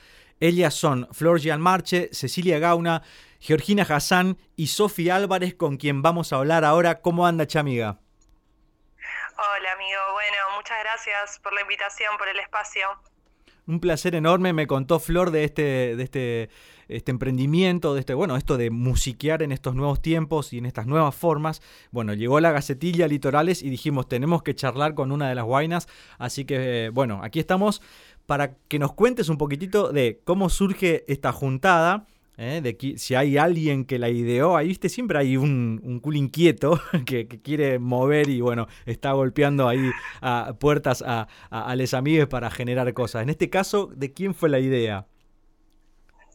Ellas 0.41 0.73
son 0.73 1.07
Flor 1.13 1.39
Gianmarche, 1.39 2.09
Cecilia 2.13 2.59
Gauna, 2.59 3.03
Georgina 3.41 3.83
Hassan 3.83 4.39
y 4.57 4.69
Sofía 4.69 5.17
Álvarez, 5.17 5.55
con 5.55 5.77
quien 5.77 6.01
vamos 6.01 6.33
a 6.33 6.37
hablar 6.37 6.65
ahora. 6.65 7.03
¿Cómo 7.03 7.27
anda, 7.27 7.47
chamiga? 7.47 8.01
Hola 9.37 9.73
amigo, 9.73 10.01
bueno, 10.13 10.37
muchas 10.57 10.79
gracias 10.83 11.39
por 11.41 11.53
la 11.53 11.61
invitación, 11.61 12.17
por 12.19 12.29
el 12.29 12.39
espacio. 12.41 12.89
Un 13.67 13.81
placer 13.81 14.15
enorme, 14.15 14.53
me 14.53 14.67
contó 14.67 14.99
Flor 14.99 15.31
de 15.31 15.45
este, 15.45 15.95
de 15.97 16.03
este, 16.03 16.51
este 16.89 17.11
emprendimiento, 17.11 17.95
de 17.95 18.01
este, 18.01 18.15
bueno, 18.15 18.37
esto 18.37 18.57
de 18.57 18.71
musiquear 18.71 19.43
en 19.43 19.53
estos 19.53 19.75
nuevos 19.75 20.03
tiempos 20.03 20.53
y 20.53 20.59
en 20.59 20.67
estas 20.67 20.87
nuevas 20.87 21.15
formas. 21.15 21.63
Bueno, 21.91 22.15
llegó 22.15 22.41
la 22.41 22.51
gacetilla 22.51 23.07
Litorales 23.07 23.63
y 23.63 23.71
dijimos, 23.71 24.09
tenemos 24.09 24.43
que 24.43 24.55
charlar 24.55 24.95
con 24.95 25.13
una 25.13 25.29
de 25.29 25.35
las 25.35 25.45
guainas. 25.45 25.87
Así 26.19 26.45
que, 26.45 26.87
eh, 26.87 26.89
bueno, 26.91 27.21
aquí 27.23 27.39
estamos 27.39 27.81
para 28.27 28.57
que 28.69 28.79
nos 28.79 28.93
cuentes 28.95 29.29
un 29.29 29.39
poquitito 29.39 29.93
de 29.93 30.21
cómo 30.25 30.49
surge 30.51 31.05
esta 31.09 31.33
juntada. 31.33 32.07
¿eh? 32.43 32.61
de 32.63 32.79
qui- 32.79 32.97
si 32.97 33.15
hay 33.15 33.37
alguien 33.37 33.85
que 33.85 33.99
la 33.99 34.09
ideó, 34.09 34.57
ahí 34.57 34.69
viste, 34.69 34.89
siempre 34.89 35.19
hay 35.19 35.37
un, 35.37 35.79
un 35.85 36.01
culo 36.01 36.17
inquieto 36.17 36.81
que, 37.07 37.29
que 37.29 37.43
quiere 37.43 37.79
mover 37.79 38.31
y 38.31 38.41
bueno, 38.41 38.67
está 38.87 39.13
golpeando 39.13 39.69
ahí 39.69 39.91
a 40.23 40.55
puertas 40.59 41.03
a, 41.03 41.29
a, 41.51 41.71
a 41.71 41.77
les 41.77 41.93
amigues 41.93 42.29
para 42.29 42.51
generar 42.51 42.91
cosas. 42.95 43.23
En 43.25 43.29
este 43.29 43.51
caso, 43.51 43.91
¿de 43.95 44.15
quién 44.15 44.35
fue 44.35 44.49
la 44.49 44.59
idea? 44.59 45.07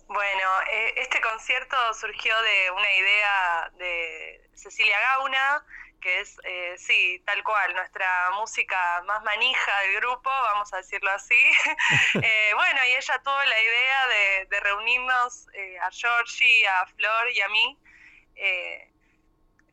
Bueno, 0.07 0.47
eh, 0.71 0.93
este 1.01 1.19
concierto 1.21 1.75
surgió 1.99 2.33
de 2.35 2.71
una 2.71 2.91
idea 2.93 3.71
de 3.79 4.41
Cecilia 4.53 4.95
Gauna, 5.17 5.63
que 6.05 6.21
es, 6.21 6.37
eh, 6.43 6.75
sí, 6.77 7.19
tal 7.25 7.43
cual, 7.43 7.73
nuestra 7.73 8.29
música 8.35 9.01
más 9.07 9.23
manija 9.23 9.79
del 9.81 9.95
grupo, 9.95 10.29
vamos 10.29 10.71
a 10.71 10.77
decirlo 10.77 11.09
así. 11.09 11.35
Eh, 12.21 12.51
bueno, 12.53 12.85
y 12.85 12.95
ella 12.95 13.21
tuvo 13.23 13.43
la 13.43 13.61
idea 13.61 14.07
de, 14.07 14.45
de 14.45 14.59
reunirnos 14.59 15.47
eh, 15.53 15.79
a 15.79 15.89
Georgie, 15.91 16.67
a 16.67 16.85
Flor 16.87 17.31
y 17.31 17.41
a 17.41 17.49
mí, 17.49 17.77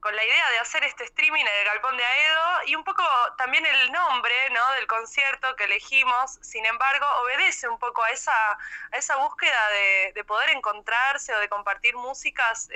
con 0.01 0.17
la 0.17 0.25
idea 0.25 0.51
de 0.51 0.59
hacer 0.59 0.83
este 0.85 1.05
streaming 1.05 1.43
en 1.43 1.61
el 1.61 1.65
Galpón 1.67 1.97
de 1.97 2.05
Aedo 2.05 2.67
y 2.67 2.75
un 2.75 2.85
poco 2.85 3.05
también 3.39 3.65
el 3.65 3.93
nombre 3.93 4.35
¿no? 4.51 4.73
del 4.73 4.87
concierto 4.87 5.55
que 5.57 5.65
elegimos, 5.65 6.39
sin 6.43 6.65
embargo, 6.67 7.07
obedece 7.23 7.69
un 7.69 7.79
poco 7.79 8.03
a 8.03 8.11
esa, 8.11 8.53
a 8.93 8.97
esa 8.97 9.17
búsqueda 9.17 9.69
de, 9.71 10.13
de 10.15 10.25
poder 10.25 10.51
encontrarse 10.51 11.35
o 11.35 11.39
de 11.39 11.49
compartir 11.49 11.95
músicas 11.95 12.69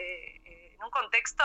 en 0.77 0.85
un 0.85 0.91
contexto 0.91 1.45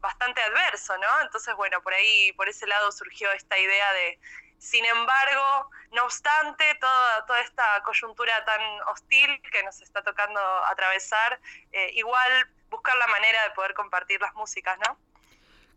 bastante 0.00 0.40
adverso, 0.42 0.96
¿no? 0.98 1.22
Entonces, 1.22 1.54
bueno, 1.56 1.80
por 1.82 1.94
ahí, 1.94 2.32
por 2.32 2.48
ese 2.48 2.66
lado 2.66 2.92
surgió 2.92 3.30
esta 3.32 3.58
idea 3.58 3.92
de, 3.92 4.18
sin 4.58 4.84
embargo, 4.84 5.70
no 5.92 6.04
obstante, 6.04 6.64
toda, 6.80 7.26
toda 7.26 7.40
esta 7.40 7.82
coyuntura 7.84 8.44
tan 8.44 8.60
hostil 8.92 9.40
que 9.50 9.62
nos 9.62 9.80
está 9.80 10.02
tocando 10.02 10.40
atravesar, 10.70 11.40
eh, 11.72 11.90
igual 11.94 12.46
buscar 12.70 12.96
la 12.96 13.06
manera 13.08 13.42
de 13.44 13.50
poder 13.50 13.74
compartir 13.74 14.20
las 14.20 14.34
músicas, 14.34 14.78
¿no? 14.86 14.96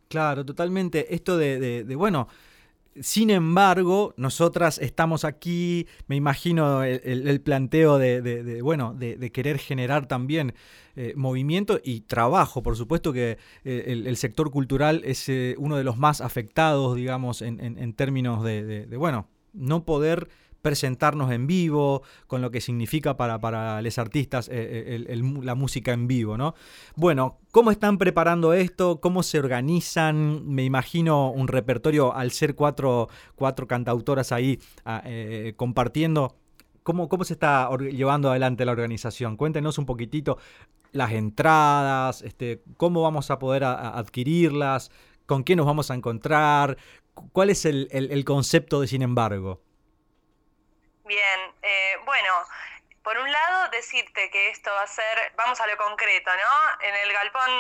Claro, 0.10 0.46
totalmente. 0.46 1.16
Esto 1.16 1.38
de, 1.38 1.86
bueno, 1.96 2.28
sin 3.02 3.32
embargo, 3.32 4.14
nosotras 4.16 4.78
estamos 4.78 5.26
aquí, 5.26 5.88
me 6.08 6.16
imagino 6.16 6.84
el, 6.84 7.42
planteo 7.42 7.98
de, 7.98 8.62
bueno, 8.62 8.94
de, 8.94 9.32
querer 9.32 9.58
generar 9.58 10.06
también 10.06 10.54
eh, 10.96 11.14
movimiento 11.16 11.80
y 11.84 12.02
trabajo. 12.02 12.62
Por 12.62 12.78
supuesto 12.78 13.14
que 13.14 13.40
eh, 13.64 14.04
el, 14.06 14.18
sector 14.18 14.52
cultural 14.52 15.02
es 15.06 15.28
eh, 15.28 15.56
uno 15.58 15.76
de 15.76 15.84
los 15.84 15.98
más 15.98 16.22
afectados, 16.22 16.96
digamos, 16.96 17.42
en, 17.42 17.60
en 17.60 17.94
términos 17.94 18.44
de, 18.44 18.88
bueno, 18.96 19.28
no 19.54 19.86
poder 19.86 20.30
presentarnos 20.62 21.32
en 21.32 21.48
vivo, 21.48 22.04
con 22.28 22.42
lo 22.42 22.52
que 22.52 22.62
significa 22.62 23.18
para, 23.18 23.40
para 23.40 23.82
los 23.82 23.98
artistas 23.98 24.50
eh, 24.52 25.18
la 25.42 25.56
música 25.56 25.92
en 25.94 26.08
vivo, 26.08 26.38
¿no? 26.38 26.54
Bueno, 26.96 27.40
¿cómo 27.52 27.72
están 27.72 27.98
preparando 27.98 28.54
esto? 28.54 29.02
¿Cómo 29.02 29.24
se 29.24 29.40
organizan? 29.40 30.48
Me 30.48 30.64
imagino 30.64 31.32
un 31.32 31.48
repertorio 31.48 32.16
al 32.16 32.32
ser 32.32 32.54
cuatro, 32.54 33.10
cuatro 33.36 33.68
cantautoras 33.68 34.32
ahí 34.32 34.60
ah, 34.86 35.04
compartiendo. 35.58 36.36
¿Cómo, 36.84 37.10
¿Cómo 37.10 37.24
se 37.24 37.34
está 37.34 37.70
llevando 37.78 38.30
adelante 38.30 38.64
la 38.64 38.74
organización? 38.74 39.38
Cuéntenos 39.38 39.78
un 39.78 39.86
poquitito 39.86 40.38
las 40.94 41.12
entradas, 41.12 42.22
este, 42.22 42.62
cómo 42.78 43.02
vamos 43.02 43.30
a 43.30 43.40
poder 43.40 43.64
adquirirlas, 43.66 44.92
con 45.26 45.44
qué 45.44 45.56
nos 45.56 45.66
vamos 45.66 45.92
a 45.92 45.96
encontrar, 45.96 46.78
cuál 47.34 47.50
es 47.50 47.66
el, 47.66 47.88
el 47.92 48.26
concepto 48.26 48.80
de 48.80 48.88
sin 48.88 49.02
embargo. 49.02 49.62
Bien, 51.06 51.40
eh, 51.62 51.96
bueno, 52.06 52.32
por 53.04 53.18
un 53.18 53.30
lado 53.30 53.70
decirte 53.70 54.30
que 54.32 54.50
esto 54.50 54.72
va 54.72 54.84
a 54.84 54.88
ser, 54.88 55.34
vamos 55.36 55.60
a 55.60 55.68
lo 55.68 55.76
concreto, 55.76 56.32
¿no? 56.32 56.88
En 56.88 56.96
el 56.96 57.12
galpón, 57.12 57.52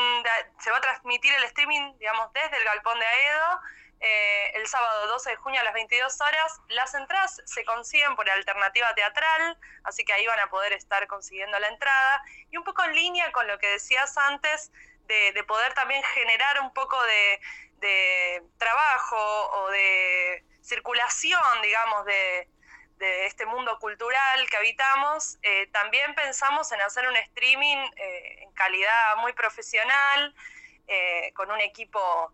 se 0.60 0.72
va 0.72 0.78
a 0.78 0.82
transmitir 0.82 1.34
el 1.34 1.44
streaming, 1.44 1.98
digamos, 2.00 2.32
desde 2.34 2.58
el 2.58 2.64
galpón 2.64 2.98
de 2.98 3.06
Aedo, 3.06 3.60
eh, 4.06 4.52
el 4.56 4.68
sábado 4.68 5.08
12 5.08 5.30
de 5.30 5.36
junio 5.38 5.62
a 5.62 5.64
las 5.64 5.74
22 5.74 6.20
horas. 6.20 6.60
Las 6.68 6.94
entradas 6.94 7.42
se 7.46 7.64
consiguen 7.64 8.18
por 8.18 8.30
alternativa 8.30 8.94
teatral, 8.96 9.58
así 9.86 10.04
que 10.04 10.12
ahí 10.12 10.28
van 10.28 10.42
a 10.42 10.50
poder 10.50 10.74
estar 10.74 11.08
consiguiendo 11.08 11.58
la 11.58 11.70
entrada. 11.70 12.22
Y 12.52 12.58
un 12.58 12.66
poco 12.66 12.84
en 12.84 12.94
línea 12.94 13.32
con 13.32 13.48
lo 13.48 13.58
que 13.60 13.68
decías 13.68 14.18
antes, 14.18 14.74
de, 15.08 15.44
poder 15.48 15.74
también 15.74 16.04
generar 16.16 16.60
un 16.60 16.74
poco 16.74 16.98
de, 17.02 18.44
trabajo 18.58 19.18
o 19.52 19.70
de 19.70 20.44
circulación, 20.62 21.62
digamos, 21.62 22.06
de, 22.06 22.50
este 23.00 23.46
mundo 23.46 23.78
cultural 23.80 24.50
que 24.50 24.56
habitamos, 24.56 25.38
eh, 25.42 25.68
también 25.74 26.16
pensamos 26.16 26.72
en 26.72 26.82
hacer 26.82 27.06
un 27.06 27.16
streaming 27.18 27.78
eh, 27.98 28.44
en 28.44 28.52
calidad 28.54 29.18
muy 29.18 29.34
profesional, 29.34 30.34
con 31.34 31.52
un 31.52 31.60
equipo 31.60 32.32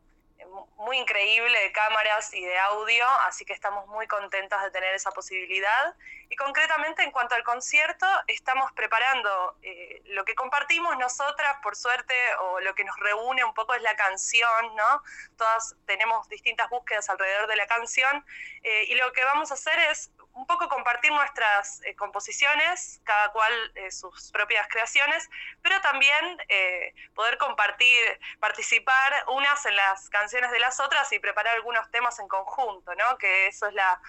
muy 0.78 0.97
increíble 0.97 1.60
de 1.60 1.71
cámaras 1.71 2.34
y 2.34 2.43
de 2.43 2.58
audio, 2.58 3.06
así 3.28 3.45
que 3.45 3.54
estamos 3.54 3.88
muy 3.88 4.08
contentas 4.08 4.63
de 4.63 4.71
tener 4.71 4.93
esa 4.93 5.12
posibilidad. 5.12 5.95
Y 6.30 6.36
concretamente 6.36 7.04
en 7.04 7.12
cuanto 7.12 7.36
al 7.36 7.43
concierto, 7.43 8.06
estamos 8.28 8.71
preparando 8.73 9.58
lo 10.06 10.25
que 10.25 10.36
compartimos 10.36 10.97
nosotras, 10.97 11.58
por 11.62 11.75
suerte, 11.75 12.15
o 12.41 12.60
lo 12.60 12.73
que 12.75 12.84
nos 12.84 12.95
reúne 12.97 13.43
un 13.43 13.54
poco 13.54 13.73
es 13.73 13.82
la 13.82 13.95
canción, 13.95 14.75
¿no? 14.75 15.04
Todas 15.38 15.75
tenemos 15.86 16.30
distintas 16.30 16.69
búsquedas 16.69 17.10
alrededor 17.10 17.47
de 17.47 17.56
la 17.56 17.67
canción, 17.67 18.25
y 18.63 18.95
lo 18.95 19.12
que 19.12 19.23
vamos 19.23 19.52
a 19.52 19.56
hacer 19.56 19.78
es 19.91 20.12
un 20.33 20.45
poco 20.45 20.69
compartir 20.69 21.11
nuestras 21.11 21.81
eh, 21.85 21.95
composiciones, 21.95 23.01
cada 23.03 23.31
cual 23.31 23.51
eh, 23.75 23.91
sus 23.91 24.31
propias 24.31 24.67
creaciones, 24.67 25.29
pero 25.61 25.79
también 25.81 26.37
eh, 26.47 26.93
poder 27.13 27.37
compartir, 27.37 28.03
participar 28.39 29.25
unas 29.35 29.65
en 29.65 29.75
las 29.75 30.09
canciones 30.09 30.51
de 30.51 30.59
las 30.59 30.79
otras 30.79 31.11
y 31.11 31.19
preparar 31.19 31.55
algunos 31.55 31.89
temas 31.91 32.19
en 32.19 32.27
conjunto, 32.27 32.93
¿no? 32.95 33.17
Que 33.17 33.47
eso 33.47 33.67
es 33.67 33.73
la, 33.73 34.01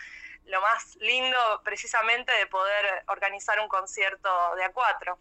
lo 0.46 0.60
más 0.60 0.96
lindo 0.96 1.38
precisamente 1.64 2.32
de 2.32 2.46
poder 2.46 3.04
organizar 3.08 3.58
un 3.60 3.68
concierto 3.68 4.28
de 4.56 4.64
a 4.64 4.72
cuatro. 4.72 5.18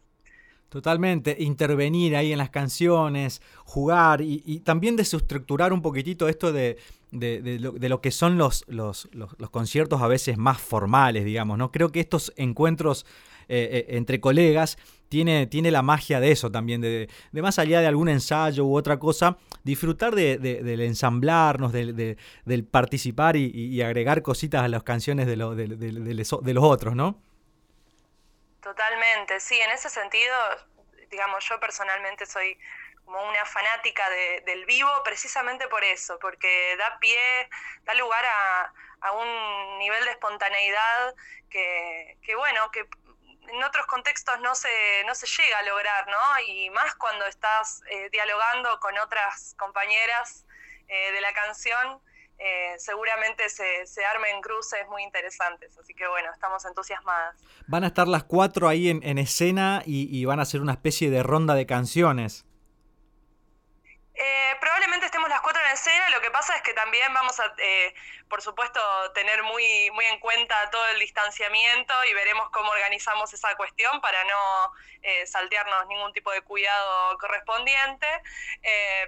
Totalmente, 0.70 1.36
intervenir 1.40 2.16
ahí 2.16 2.32
en 2.32 2.38
las 2.38 2.52
canciones, 2.52 3.42
jugar 3.66 4.22
y, 4.22 4.60
también 4.60 4.96
desestructurar 4.96 5.74
un 5.74 5.82
poquitito 5.82 6.30
esto 6.30 6.52
de, 6.52 6.78
lo, 7.12 8.02
que 8.02 8.12
son 8.12 8.38
los, 8.38 8.66
los, 8.68 9.08
conciertos 9.52 10.02
a 10.02 10.08
veces 10.08 10.38
más 10.38 10.60
formales, 10.60 11.26
digamos, 11.26 11.58
¿no? 11.58 11.72
Creo 11.72 11.92
que 11.92 12.00
estos 12.00 12.34
encuentros 12.36 13.06
eh, 13.48 13.86
eh, 13.90 13.98
entre 13.98 14.20
colegas 14.20 14.78
tiene, 15.10 15.48
tiene 15.48 15.72
la 15.72 15.82
magia 15.82 16.20
de 16.20 16.32
eso 16.32 16.52
también, 16.52 16.82
de, 16.82 17.10
más 17.34 17.58
allá 17.58 17.82
de 17.82 17.88
algún 17.88 18.10
ensayo 18.10 18.66
u 18.66 18.78
otra 18.78 19.00
cosa, 19.00 19.38
disfrutar 19.64 20.14
del 20.14 20.82
ensamblarnos, 20.82 21.72
del, 21.74 22.68
participar 22.70 23.36
y, 23.36 23.82
agregar 23.82 24.22
cositas 24.22 24.64
a 24.64 24.68
las 24.68 24.84
canciones 24.84 25.26
de, 25.26 25.36
de 25.36 26.54
los 26.54 26.64
otros, 26.64 26.96
¿no? 26.96 27.20
Totalmente, 28.62 29.40
sí, 29.40 29.56
en 29.56 29.72
ese 29.72 29.90
sentido, 29.90 30.36
digamos, 31.10 31.44
yo 31.50 31.60
personalmente 31.60 32.26
soy 32.28 32.56
como 33.10 33.28
una 33.28 33.44
fanática 33.44 34.08
del 34.46 34.66
vivo 34.66 34.90
precisamente 35.04 35.68
por 35.68 35.84
eso, 35.84 36.20
porque 36.20 36.76
da 36.78 37.00
pie, 37.00 37.50
da 37.84 37.96
lugar 37.96 38.24
a, 38.24 39.12
un 39.14 39.80
nivel 39.80 40.06
de 40.06 40.12
espontaneidad 40.12 41.16
que, 41.50 42.36
bueno, 42.38 42.70
que 42.70 42.88
en 43.48 43.64
otros 43.64 43.88
contextos 43.88 44.40
no 44.42 44.54
se, 44.54 44.70
no 45.08 45.16
se 45.16 45.26
llega 45.26 45.58
a 45.58 45.64
lograr, 45.64 46.06
¿no? 46.08 46.40
Y 46.48 46.70
más 46.70 46.94
cuando 46.96 47.26
estás 47.26 47.82
eh, 47.90 48.10
dialogando 48.12 48.80
con 48.80 48.96
otras 49.00 49.56
compañeras 49.58 50.46
eh, 50.88 51.12
de 51.12 51.22
la 51.22 51.34
canción, 51.34 52.00
eh, 52.38 52.76
seguramente 52.78 53.50
se, 53.50 53.88
se, 53.88 54.06
armen 54.06 54.40
cruces 54.42 54.88
muy 54.88 55.02
interesantes. 55.02 55.76
Así 55.80 55.96
que 55.96 56.08
bueno, 56.08 56.32
estamos 56.32 56.64
entusiasmadas. 56.66 57.36
Van 57.66 57.84
a 57.84 57.88
estar 57.88 58.08
las 58.08 58.24
cuatro 58.24 58.70
ahí 58.70 58.90
en, 58.90 59.18
escena 59.18 59.82
y, 59.84 60.24
van 60.26 60.40
a 60.40 60.44
hacer 60.44 60.62
una 60.62 60.74
especie 60.74 61.10
de 61.10 61.24
ronda 61.24 61.56
de 61.56 61.66
canciones. 61.66 62.46
Eh, 64.22 64.58
probablemente 64.60 65.06
estemos 65.06 65.30
las 65.30 65.40
cuatro 65.40 65.62
en 65.64 65.72
escena, 65.72 66.10
lo 66.10 66.20
que 66.20 66.30
pasa 66.30 66.54
es 66.58 66.62
que 66.62 66.74
también 66.74 67.14
vamos 67.14 67.40
a, 67.40 67.54
eh, 67.58 67.96
por 68.28 68.42
supuesto, 68.42 68.82
tener 69.14 69.44
muy, 69.44 69.90
muy 69.92 70.04
en 70.08 70.20
cuenta 70.20 70.70
todo 70.72 70.86
el 70.90 71.00
distanciamiento 71.00 71.94
y 72.04 72.14
veremos 72.14 72.50
cómo 72.50 72.70
organizamos 72.70 73.34
esa 73.34 73.56
cuestión 73.56 74.02
para 74.02 74.22
no 74.26 74.74
eh, 75.04 75.26
saltearnos 75.26 75.88
ningún 75.88 76.12
tipo 76.12 76.32
de 76.32 76.42
cuidado 76.42 77.18
correspondiente. 77.18 78.08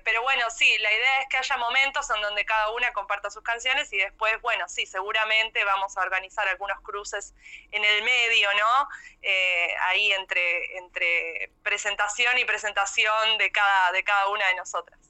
pero 0.05 0.22
bueno, 0.22 0.49
sí, 0.49 0.78
la 0.78 0.93
idea 0.93 1.22
es 1.22 1.28
que 1.28 1.38
haya 1.38 1.57
momentos 1.57 2.09
en 2.09 2.22
donde 2.22 2.45
cada 2.45 2.70
una 2.70 2.93
comparta 2.93 3.30
sus 3.30 3.43
canciones 3.43 3.91
y 3.91 3.97
después, 3.97 4.39
bueno, 4.41 4.70
sí, 4.70 4.86
seguramente 4.86 5.62
vamos 5.66 5.97
a 5.97 6.01
organizar 6.01 6.47
algunos 6.47 6.80
cruces 6.82 7.34
en 7.72 7.84
el 7.84 8.03
medio, 8.03 8.49
¿no? 8.53 8.88
ahí 9.88 10.14
entre, 10.14 10.78
entre 10.78 11.51
presentación 11.64 12.38
y 12.38 12.45
presentación 12.45 13.38
de 13.38 13.51
cada, 13.51 13.91
de 13.91 14.03
cada 14.03 14.30
una 14.30 14.47
de 14.47 14.55
nosotras. 14.55 15.01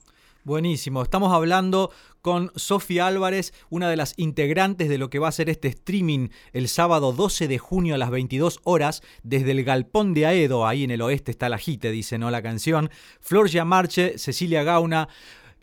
Buenísimo, 0.44 1.04
estamos 1.04 1.32
hablando 1.32 1.92
con 2.20 2.50
Sofía 2.56 3.06
Álvarez, 3.06 3.54
una 3.70 3.88
de 3.88 3.94
las 3.94 4.14
integrantes 4.16 4.88
de 4.88 4.98
lo 4.98 5.08
que 5.08 5.20
va 5.20 5.28
a 5.28 5.32
ser 5.32 5.48
este 5.48 5.68
streaming 5.68 6.30
el 6.52 6.66
sábado 6.66 7.12
12 7.12 7.46
de 7.46 7.58
junio 7.58 7.94
a 7.94 7.98
las 7.98 8.10
22 8.10 8.58
horas 8.64 9.02
desde 9.22 9.52
el 9.52 9.62
Galpón 9.62 10.14
de 10.14 10.26
Aedo, 10.26 10.66
ahí 10.66 10.82
en 10.82 10.90
el 10.90 11.00
oeste 11.00 11.30
está 11.30 11.48
la 11.48 11.58
jite, 11.58 11.92
dice 11.92 12.18
¿no? 12.18 12.28
la 12.32 12.42
canción. 12.42 12.90
Flor 13.20 13.48
Marche, 13.64 14.18
Cecilia 14.18 14.64
Gauna, 14.64 15.08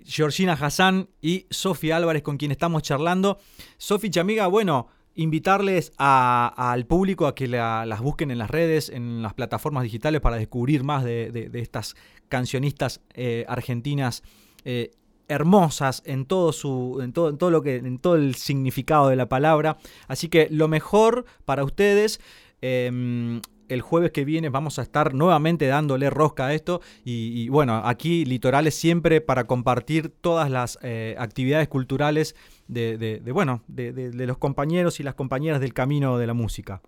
Georgina 0.06 0.54
Hassan 0.54 1.10
y 1.22 1.46
Sofía 1.50 1.98
Álvarez 1.98 2.24
con 2.24 2.38
quien 2.38 2.52
estamos 2.52 2.82
charlando. 2.82 3.38
Sofía 3.78 4.12
Chamiga, 4.12 4.48
bueno, 4.48 4.88
invitarles 5.16 5.92
al 5.98 6.86
público 6.86 7.28
a 7.28 7.36
que 7.36 7.50
las 7.50 8.00
busquen 8.00 8.32
en 8.32 8.38
las 8.38 8.50
redes, 8.50 8.88
en 8.88 9.22
las 9.24 9.34
plataformas 9.34 9.84
digitales 9.84 10.22
para 10.22 10.38
descubrir 10.38 10.86
más 10.86 11.04
de, 11.04 11.50
estas 11.56 11.98
cancionistas 12.30 13.02
eh, 13.14 13.44
argentinas 13.50 14.24
eh, 14.66 14.92
hermosas 15.28 16.02
en 16.06 16.26
todo 16.26 16.52
su 16.52 17.00
en 17.02 17.14
todo, 17.14 17.30
en 17.30 17.38
todo 17.38 17.52
lo 17.52 17.62
que 17.62 17.76
en 17.76 18.00
todo 18.00 18.16
el 18.16 18.36
significado 18.36 19.10
de 19.10 19.16
la 19.16 19.30
palabra 19.30 19.78
así 20.08 20.28
que 20.28 20.48
lo 20.50 20.68
mejor 20.68 21.26
para 21.46 21.64
ustedes 21.64 22.20
em, 22.62 23.42
el 23.70 23.82
jueves 23.82 24.12
que 24.12 24.26
viene 24.26 24.50
vamos 24.50 24.80
a 24.80 24.82
estar 24.82 25.14
nuevamente 25.14 25.68
dándole 25.68 26.10
rosca 26.10 26.48
a 26.48 26.54
esto 26.54 26.82
y, 27.06 27.48
bueno, 27.50 27.82
aquí 27.86 28.26
Litorales 28.26 28.76
siempre 28.76 29.22
para 29.22 29.46
compartir 29.46 30.10
todas 30.10 30.50
las 30.50 30.80
eh, 30.82 31.16
actividades 31.18 31.68
culturales 31.68 32.36
de, 32.68 33.22
bueno, 33.32 33.62
de, 33.68 34.12
los 34.14 34.38
compañeros 34.38 35.00
y 35.00 35.04
las 35.04 35.16
compañeras 35.16 35.62
del 35.62 35.74
camino 35.74 36.18
de 36.18 36.28
la 36.28 36.34
música. 36.34 36.82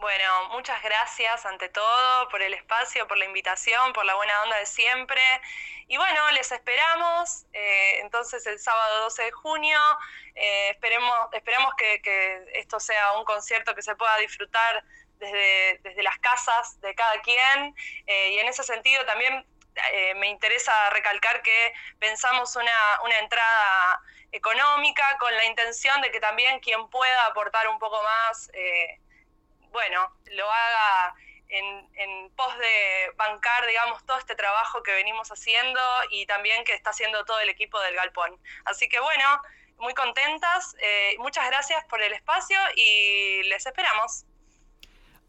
Bueno, 0.00 0.48
muchas 0.48 0.82
gracias 0.82 1.44
ante 1.44 1.68
todo 1.68 2.28
por 2.30 2.40
el 2.40 2.54
espacio, 2.54 3.06
por 3.06 3.18
la 3.18 3.26
invitación, 3.26 3.92
por 3.92 4.06
la 4.06 4.14
buena 4.14 4.42
onda 4.44 4.56
de 4.56 4.64
siempre. 4.64 5.20
Y 5.88 5.98
bueno, 5.98 6.30
les 6.30 6.50
esperamos 6.50 7.44
eh, 7.52 8.00
entonces 8.00 8.46
el 8.46 8.58
sábado 8.58 9.02
12 9.02 9.24
de 9.24 9.30
junio. 9.30 9.78
Eh, 10.36 10.70
esperemos 10.70 11.14
esperemos 11.34 11.74
que, 11.74 12.00
esto 12.54 12.80
sea 12.80 13.12
un 13.18 13.26
concierto 13.26 13.74
que 13.74 13.82
se 13.82 13.94
pueda 13.94 14.16
disfrutar 14.16 14.82
desde, 15.18 15.80
desde 15.82 16.02
las 16.02 16.18
casas 16.18 16.80
de 16.80 16.94
cada 16.94 17.20
quien. 17.20 17.76
Eh, 18.06 18.30
y 18.30 18.38
en 18.38 18.48
ese 18.48 18.62
sentido 18.62 19.04
también 19.04 19.44
me 20.16 20.28
interesa 20.28 20.90
recalcar 20.90 21.42
que 21.42 21.72
pensamos 21.98 22.56
una, 22.56 23.00
una 23.04 23.18
entrada 23.18 24.00
económica 24.32 25.16
con 25.18 25.34
la 25.34 25.44
intención 25.44 26.00
de 26.00 26.10
que 26.10 26.20
también 26.20 26.58
quien 26.60 26.88
pueda 26.88 27.26
aportar 27.26 27.68
un 27.68 27.78
poco 27.78 28.02
más 28.02 28.50
bueno, 29.72 30.14
lo 30.32 30.50
haga 30.50 31.14
en, 31.48 32.30
pos 32.36 32.58
de 32.58 33.14
bancar, 33.16 33.66
digamos, 33.66 34.04
todo 34.06 34.18
este 34.18 34.34
trabajo 34.34 34.82
que 34.82 34.92
venimos 34.92 35.28
haciendo 35.30 35.80
y 36.10 36.26
también 36.26 36.64
que 36.64 36.74
está 36.74 36.90
haciendo 36.90 37.24
todo 37.24 37.40
el 37.40 37.48
equipo 37.48 37.80
del 37.80 37.94
Galpón. 37.96 38.38
Así 38.64 38.88
que 38.88 39.00
bueno, 39.00 39.24
muy 39.78 39.94
contentas, 39.94 40.76
eh, 40.80 41.16
muchas 41.18 41.46
gracias 41.48 41.84
por 41.86 42.02
el 42.02 42.12
espacio 42.12 42.58
y 42.76 43.42
les 43.44 43.66
esperamos. 43.66 44.24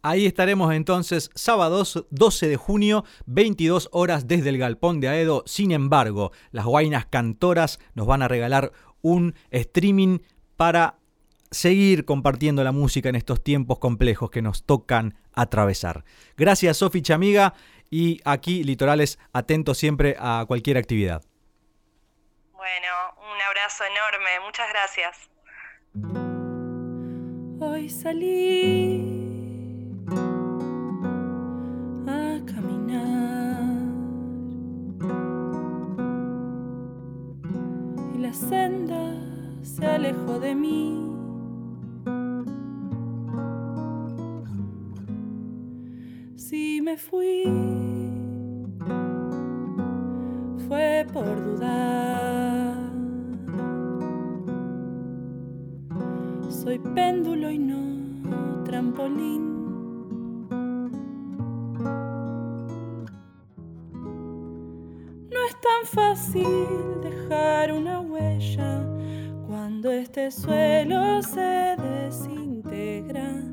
Ahí 0.04 0.26
estaremos 0.26 0.74
entonces 0.74 1.30
sábado 1.36 1.84
12 2.10 2.48
de 2.48 2.58
junio, 2.58 3.06
22 3.28 3.90
horas 3.92 4.28
desde 4.28 4.50
el 4.50 4.58
Galpón 4.58 5.00
de 5.00 5.10
Aedo. 5.10 5.44
Sin 5.46 5.72
embargo, 5.72 6.32
las 6.52 6.66
Guainas 6.66 7.06
Cantoras 7.06 7.80
nos 7.94 8.08
van 8.08 8.24
a 8.24 8.28
regalar 8.28 8.72
un 9.02 9.36
streaming 9.52 10.20
para 10.58 11.01
seguir 11.52 12.06
compartiendo 12.06 12.64
la 12.64 12.72
música 12.72 13.10
en 13.10 13.16
estos 13.16 13.44
tiempos 13.44 13.78
complejos 13.80 14.32
que 14.32 14.42
nos 14.42 14.66
tocan 14.66 15.18
atravesar. 15.34 16.06
Gracias 16.38 16.78
Sofi 16.78 17.02
Chamiga 17.02 17.54
y 17.90 18.22
aquí 18.24 18.64
Litorales 18.64 19.20
atento 19.34 19.74
siempre 19.74 20.16
a 20.18 20.46
cualquier 20.48 20.78
actividad. 20.78 21.24
Bueno, 22.54 22.88
un 23.18 23.42
abrazo 23.42 23.84
enorme, 23.84 24.40
muchas 24.46 24.70
gracias. 24.70 25.30
Hoy 27.60 27.90
salí 27.90 29.20
a 32.08 32.40
caminar 32.46 33.62
y 38.16 38.18
la 38.20 38.34
senda 38.34 39.16
se 39.64 39.86
alejó 39.86 40.40
de 40.40 40.56
mí 40.56 41.11
Si 46.52 46.82
me 46.82 46.98
fui, 46.98 47.44
fue 50.68 51.08
por 51.14 51.42
dudar. 51.46 52.76
Soy 56.50 56.78
péndulo 56.94 57.50
y 57.50 57.58
no 57.58 58.64
trampolín. 58.66 60.50
No 65.30 65.40
es 65.48 65.56
tan 65.62 65.86
fácil 65.86 66.46
dejar 67.02 67.72
una 67.72 68.02
huella 68.02 68.86
cuando 69.48 69.90
este 69.90 70.30
suelo 70.30 71.22
se 71.22 71.78
desintegra. 71.78 73.51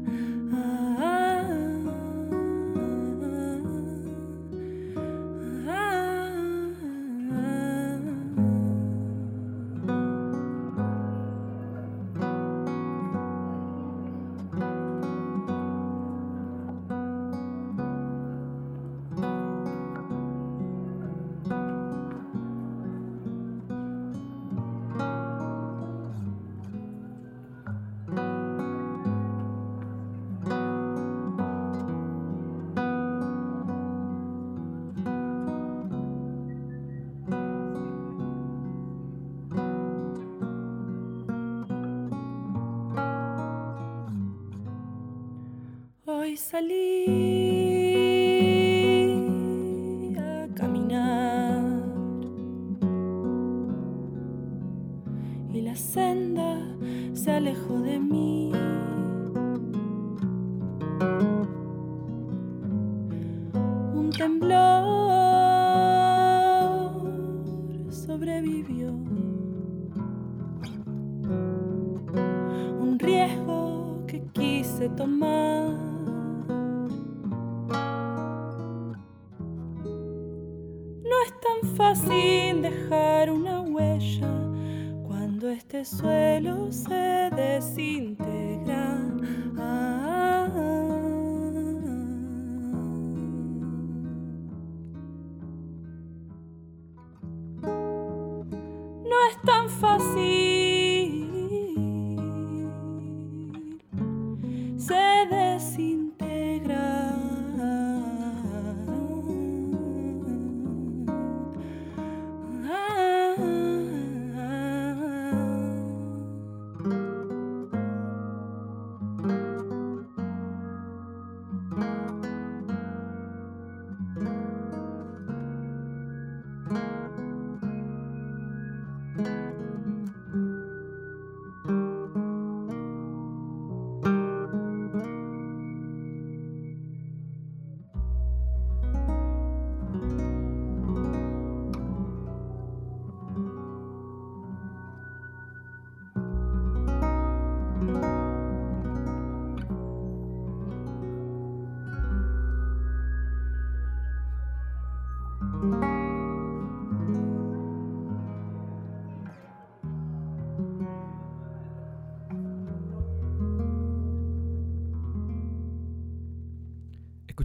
Salí 46.59 46.98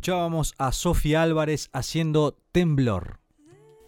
Escuchábamos 0.04 0.54
a 0.58 0.72
Sofía 0.72 1.22
Álvarez 1.22 1.70
haciendo 1.72 2.38
Temblor. 2.52 3.20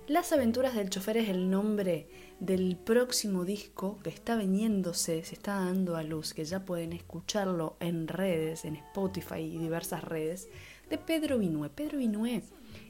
Las 0.07 0.31
aventuras 0.31 0.75
del 0.75 0.91
chofer 0.91 1.17
es 1.17 1.29
el 1.29 1.49
nombre 1.49 2.07
del 2.39 2.77
próximo 2.77 3.43
disco 3.43 3.97
que 4.03 4.11
está 4.11 4.35
veniéndose, 4.35 5.23
se 5.23 5.33
está 5.33 5.55
dando 5.55 5.95
a 5.95 6.03
luz, 6.03 6.35
que 6.35 6.45
ya 6.45 6.63
pueden 6.63 6.93
escucharlo 6.93 7.75
en 7.79 8.07
redes, 8.07 8.65
en 8.65 8.75
Spotify 8.75 9.39
y 9.39 9.57
diversas 9.57 10.03
redes, 10.03 10.47
de 10.91 10.99
Pedro 10.99 11.39
Vinué. 11.39 11.69
Pedro 11.69 11.97
Vinué 11.97 12.43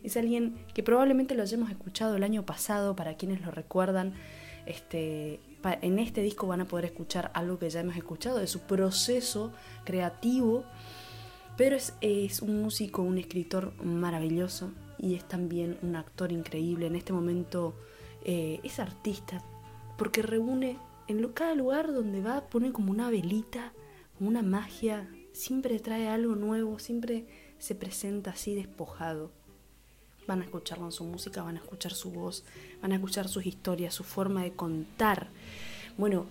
es 0.05 0.17
alguien 0.17 0.55
que 0.73 0.83
probablemente 0.83 1.35
lo 1.35 1.43
hayamos 1.43 1.69
escuchado 1.69 2.15
el 2.15 2.23
año 2.23 2.45
pasado, 2.45 2.95
para 2.95 3.15
quienes 3.15 3.41
lo 3.41 3.51
recuerdan. 3.51 4.13
Este, 4.65 5.39
en 5.63 5.99
este 5.99 6.21
disco 6.21 6.47
van 6.47 6.61
a 6.61 6.65
poder 6.65 6.85
escuchar 6.85 7.31
algo 7.33 7.59
que 7.59 7.69
ya 7.69 7.81
hemos 7.81 7.95
escuchado 7.97 8.39
de 8.39 8.47
su 8.47 8.61
proceso 8.61 9.51
creativo. 9.83 10.63
Pero 11.57 11.75
es, 11.75 11.93
es 12.01 12.41
un 12.41 12.61
músico, 12.61 13.01
un 13.01 13.17
escritor 13.17 13.73
maravilloso, 13.83 14.71
y 14.97 15.15
es 15.15 15.25
también 15.27 15.77
un 15.81 15.95
actor 15.95 16.31
increíble. 16.31 16.87
En 16.87 16.95
este 16.95 17.13
momento 17.13 17.75
eh, 18.23 18.59
es 18.63 18.79
artista 18.79 19.43
porque 19.97 20.21
reúne 20.21 20.77
en 21.07 21.27
cada 21.29 21.55
lugar 21.55 21.93
donde 21.93 22.21
va, 22.21 22.47
pone 22.47 22.71
como 22.71 22.91
una 22.91 23.09
velita, 23.09 23.73
como 24.17 24.29
una 24.29 24.41
magia, 24.41 25.07
siempre 25.31 25.79
trae 25.79 26.07
algo 26.07 26.35
nuevo, 26.35 26.79
siempre 26.79 27.27
se 27.57 27.75
presenta 27.75 28.31
así 28.31 28.55
despojado. 28.55 29.31
Van 30.27 30.41
a 30.41 30.43
escucharlo 30.43 30.85
en 30.85 30.91
su 30.91 31.03
música, 31.03 31.43
van 31.43 31.57
a 31.57 31.59
escuchar 31.59 31.93
su 31.93 32.11
voz, 32.11 32.43
van 32.81 32.91
a 32.91 32.95
escuchar 32.95 33.27
sus 33.27 33.45
historias, 33.45 33.93
su 33.93 34.03
forma 34.03 34.43
de 34.43 34.53
contar. 34.53 35.27
Bueno, 35.97 36.25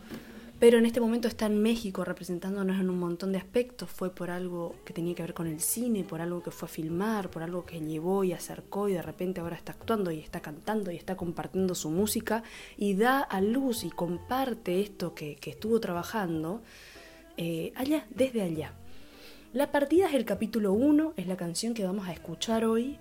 pero 0.60 0.78
en 0.78 0.86
este 0.86 1.00
momento 1.00 1.28
está 1.28 1.46
en 1.46 1.60
México 1.60 2.04
representándonos 2.04 2.80
en 2.80 2.88
un 2.88 2.98
montón 2.98 3.32
de 3.32 3.38
aspectos. 3.38 3.90
Fue 3.90 4.14
por 4.14 4.30
algo 4.30 4.76
que 4.84 4.94
tenía 4.94 5.14
que 5.14 5.22
ver 5.22 5.34
con 5.34 5.46
el 5.46 5.60
cine, 5.60 6.04
por 6.04 6.20
algo 6.20 6.42
que 6.42 6.50
fue 6.50 6.66
a 6.66 6.70
filmar, 6.70 7.28
por 7.28 7.42
algo 7.42 7.66
que 7.66 7.80
llevó 7.80 8.24
y 8.24 8.32
acercó 8.32 8.88
y 8.88 8.94
de 8.94 9.02
repente 9.02 9.40
ahora 9.40 9.56
está 9.56 9.72
actuando 9.72 10.10
y 10.10 10.20
está 10.20 10.40
cantando 10.40 10.90
y 10.90 10.96
está 10.96 11.16
compartiendo 11.16 11.74
su 11.74 11.90
música 11.90 12.44
y 12.78 12.94
da 12.94 13.20
a 13.20 13.40
luz 13.40 13.84
y 13.84 13.90
comparte 13.90 14.80
esto 14.80 15.14
que, 15.14 15.38
estuvo 15.44 15.80
trabajando 15.80 16.62
eh, 17.36 17.72
allá, 17.74 18.06
desde 18.10 18.42
allá. 18.42 18.72
La 19.52 19.70
partida 19.70 20.08
es 20.08 20.14
el 20.14 20.24
capítulo 20.24 20.72
1, 20.72 21.14
es 21.16 21.26
la 21.26 21.36
canción 21.36 21.74
que 21.74 21.84
vamos 21.84 22.08
a 22.08 22.12
escuchar 22.12 22.64
hoy 22.64 22.98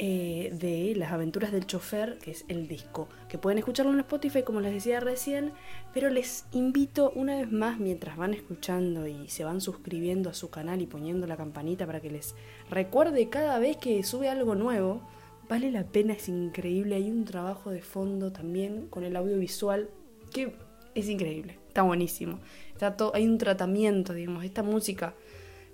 eh, 0.00 0.50
de 0.52 0.94
Las 0.94 1.10
aventuras 1.10 1.50
del 1.50 1.66
chofer, 1.66 2.18
que 2.18 2.30
es 2.30 2.44
el 2.46 2.68
disco, 2.68 3.08
que 3.28 3.36
pueden 3.36 3.58
escucharlo 3.58 3.92
en 3.92 3.98
Spotify 3.98 4.44
como 4.44 4.60
les 4.60 4.72
decía 4.72 5.00
recién, 5.00 5.52
pero 5.92 6.08
les 6.08 6.44
invito 6.52 7.10
una 7.16 7.36
vez 7.36 7.50
más 7.50 7.80
mientras 7.80 8.16
van 8.16 8.32
escuchando 8.32 9.08
y 9.08 9.28
se 9.28 9.42
van 9.42 9.60
suscribiendo 9.60 10.30
a 10.30 10.34
su 10.34 10.50
canal 10.50 10.80
y 10.80 10.86
poniendo 10.86 11.26
la 11.26 11.36
campanita 11.36 11.84
para 11.84 12.00
que 12.00 12.10
les 12.10 12.36
recuerde 12.70 13.28
cada 13.28 13.58
vez 13.58 13.76
que 13.76 14.04
sube 14.04 14.28
algo 14.28 14.54
nuevo, 14.54 15.02
vale 15.48 15.72
la 15.72 15.82
pena, 15.82 16.12
es 16.12 16.28
increíble, 16.28 16.94
hay 16.94 17.10
un 17.10 17.24
trabajo 17.24 17.70
de 17.70 17.82
fondo 17.82 18.30
también 18.30 18.86
con 18.88 19.02
el 19.02 19.16
audiovisual 19.16 19.90
que 20.32 20.54
es 20.94 21.08
increíble, 21.08 21.58
está 21.66 21.82
buenísimo, 21.82 22.38
está 22.72 22.96
todo, 22.96 23.12
hay 23.16 23.26
un 23.26 23.38
tratamiento, 23.38 24.14
digamos, 24.14 24.44
esta 24.44 24.62
música 24.62 25.14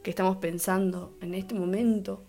que 0.02 0.08
estamos 0.08 0.38
pensando 0.38 1.12
en 1.20 1.34
este 1.34 1.54
momento. 1.54 2.22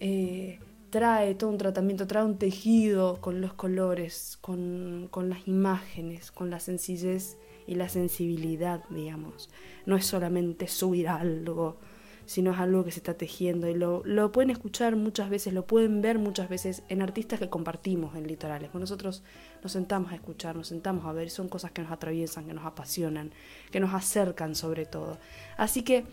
Eh, 0.00 0.58
trae 0.90 1.34
todo 1.34 1.50
un 1.50 1.58
tratamiento, 1.58 2.06
trae 2.06 2.24
un 2.24 2.38
tejido 2.38 3.20
con 3.20 3.40
los 3.40 3.52
colores, 3.54 4.38
con, 4.40 5.10
las 5.28 5.46
imágenes, 5.46 6.30
con 6.30 6.50
la 6.50 6.60
sencillez 6.60 7.36
y 7.66 7.74
la 7.74 7.88
sensibilidad, 7.88 8.84
digamos. 8.88 9.50
No 9.86 9.96
es 9.96 10.06
solamente 10.06 10.68
subir 10.68 11.08
algo, 11.08 11.76
sino 12.24 12.52
es 12.52 12.58
algo 12.58 12.84
que 12.84 12.90
se 12.90 13.00
está 13.00 13.14
tejiendo 13.14 13.68
y 13.68 13.74
lo, 13.74 14.02
lo, 14.04 14.32
pueden 14.32 14.50
escuchar 14.50 14.96
muchas 14.96 15.30
veces, 15.30 15.52
lo 15.52 15.66
pueden 15.66 16.02
ver 16.02 16.18
muchas 16.18 16.48
veces 16.48 16.82
en 16.88 17.02
artistas 17.02 17.38
que 17.38 17.48
compartimos 17.48 18.14
en 18.16 18.26
litorales. 18.26 18.72
nosotros 18.74 19.22
nos 19.62 19.72
sentamos 19.72 20.12
a 20.12 20.14
escuchar, 20.14 20.56
nos 20.56 20.68
sentamos 20.68 21.04
a 21.06 21.12
ver, 21.12 21.30
son 21.30 21.48
cosas 21.48 21.72
que 21.72 21.82
nos 21.82 21.92
atraviesan, 21.92 22.46
que 22.46 22.54
nos 22.54 22.64
apasionan, 22.64 23.32
que 23.70 23.80
nos 23.80 23.94
acercan 23.94 24.54
sobre 24.54 24.86
todo. 24.86 25.18
Así 25.56 25.82
que 25.82 26.06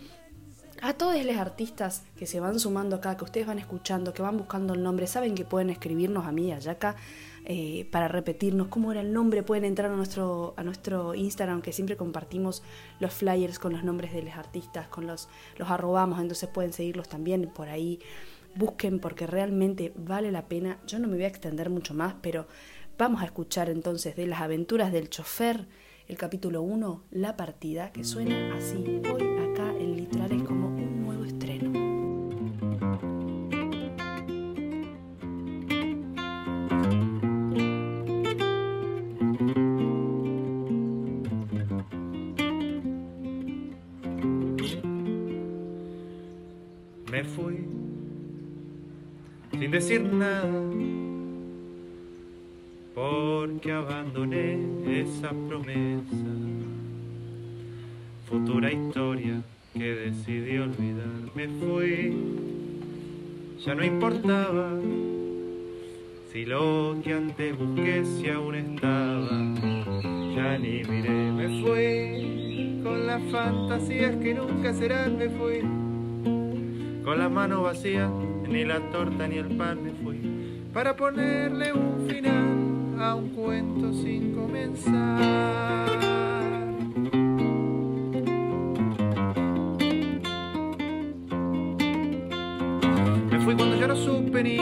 a 0.82 0.94
todos 0.94 1.24
los 1.24 1.38
artistas 1.38 2.04
que 2.18 2.26
se 2.26 2.40
van 2.40 2.60
sumando 2.60 2.98
acá, 2.98 3.18
que 3.18 3.24
ustedes 3.24 3.48
van 3.48 3.60
escuchando, 3.60 4.14
que 4.14 4.22
van 4.22 4.38
buscando 4.38 4.74
el 4.74 4.84
nombre, 4.84 5.08
saben 5.08 5.36
que 5.36 5.46
pueden 5.46 5.70
escribirnos 5.70 6.26
a 6.26 6.32
mí, 6.32 6.52
allá 6.52 6.74
acá, 6.74 6.96
eh, 7.46 7.88
para 7.92 8.08
repetirnos 8.08 8.68
cómo 8.68 8.92
era 8.92 9.02
el 9.02 9.14
nombre, 9.14 9.44
pueden 9.44 9.66
entrar 9.66 9.92
a 9.92 9.96
nuestro, 9.96 10.54
a 10.58 10.64
nuestro 10.64 11.14
Instagram, 11.14 11.62
que 11.62 11.72
siempre 11.72 11.96
compartimos 11.96 12.64
los 13.00 13.14
flyers 13.14 13.60
con 13.60 13.74
los 13.74 13.84
nombres 13.84 14.14
de 14.14 14.24
los 14.24 14.36
artistas, 14.36 14.88
con 14.88 15.08
los, 15.08 15.30
los 15.58 15.70
arrobamos, 15.70 16.20
entonces 16.20 16.50
pueden 16.50 16.74
seguirlos 16.74 17.08
también 17.08 17.50
por 17.54 17.70
ahí. 17.70 18.00
Busquen 18.56 19.00
porque 19.00 19.28
realmente 19.28 19.92
vale 19.96 20.32
la 20.32 20.48
pena. 20.48 20.80
Yo 20.88 20.98
no 20.98 21.08
me 21.08 21.16
voy 21.16 21.26
a 21.26 21.28
extender 21.28 21.70
mucho 21.70 21.94
más, 21.94 22.16
pero 22.22 22.48
vamos 22.98 23.22
a 23.22 23.26
escuchar 23.26 23.70
entonces 23.70 24.16
de 24.16 24.28
las 24.28 24.42
aventuras 24.42 24.92
del 24.92 25.10
chofer 25.10 25.68
el 26.08 26.18
capítulo 26.18 26.62
1, 26.62 27.04
La 27.12 27.36
partida, 27.36 27.92
que 27.92 28.04
suena 28.04 28.56
así. 28.56 29.02
Hoy 29.12 29.52
acá 29.52 29.72
en 29.72 29.96
Litorales 29.96 30.44
Me 47.16 47.24
fui 47.24 47.56
sin 49.54 49.72
decir 49.72 50.04
nada 50.04 50.52
porque 52.94 53.72
abandoné 53.72 54.60
esa 54.86 55.30
promesa, 55.48 56.34
futura 58.28 58.70
historia 58.70 59.42
que 59.74 59.96
decidí 59.96 60.58
olvidar. 60.58 61.08
Me 61.36 61.48
fui, 61.48 62.18
ya 63.66 63.76
no 63.76 63.86
importaba 63.86 64.78
si 66.34 66.44
lo 66.44 66.98
que 67.02 67.14
antes 67.14 67.58
busqué 67.58 68.04
si 68.04 68.28
aún 68.28 68.56
estaba, 68.56 69.30
ya 70.36 70.58
ni 70.58 70.84
miré. 70.84 71.32
Me 71.32 71.62
fui 71.64 72.82
con 72.84 73.08
las 73.08 73.24
fantasías 73.32 74.18
que 74.18 74.34
nunca 74.34 74.74
serán, 74.74 75.18
me 75.18 75.30
fui 75.30 75.85
con 77.06 77.20
la 77.20 77.30
mano 77.30 77.62
vacía, 77.62 78.10
ni 78.50 78.66
la 78.66 78.80
torta 78.90 79.28
ni 79.28 79.38
el 79.38 79.56
pan 79.56 79.84
me 79.84 79.92
fui 79.92 80.20
para 80.74 80.96
ponerle 80.96 81.72
un 81.72 82.08
final 82.10 83.00
a 83.00 83.14
un 83.14 83.30
cuento 83.30 83.94
sin 83.94 84.34
comenzar. 84.34 85.20
Me 93.30 93.40
fui 93.40 93.56
cuando 93.56 93.76
ya 93.78 93.88
no 93.88 93.96
supe 93.96 94.44
ni 94.44 94.58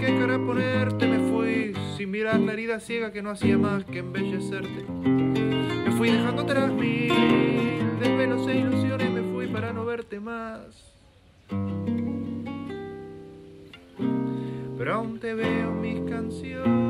qué 0.00 0.16
cara 0.18 0.38
ponerte, 0.44 1.06
me 1.06 1.30
fui 1.30 1.72
sin 1.96 2.10
mirar 2.10 2.40
la 2.40 2.52
herida 2.52 2.80
ciega 2.80 3.12
que 3.12 3.22
no 3.22 3.30
hacía 3.30 3.56
más 3.56 3.84
que 3.84 4.00
embellecerte. 4.00 4.84
Me 4.90 5.92
fui 5.92 6.10
dejando 6.10 6.42
atrás 6.42 6.72
mil 6.72 7.12
desvelos 8.00 8.48
e 8.48 8.56
ilusiones, 8.56 9.08
me 9.08 9.22
fui 9.32 9.46
para 9.46 9.72
no 9.72 9.84
verte 9.84 10.18
más. 10.18 10.93
Canciones. 14.84 15.20
te 15.20 15.32
veo 15.32 15.72
mis 15.72 16.10
canciones 16.10 16.83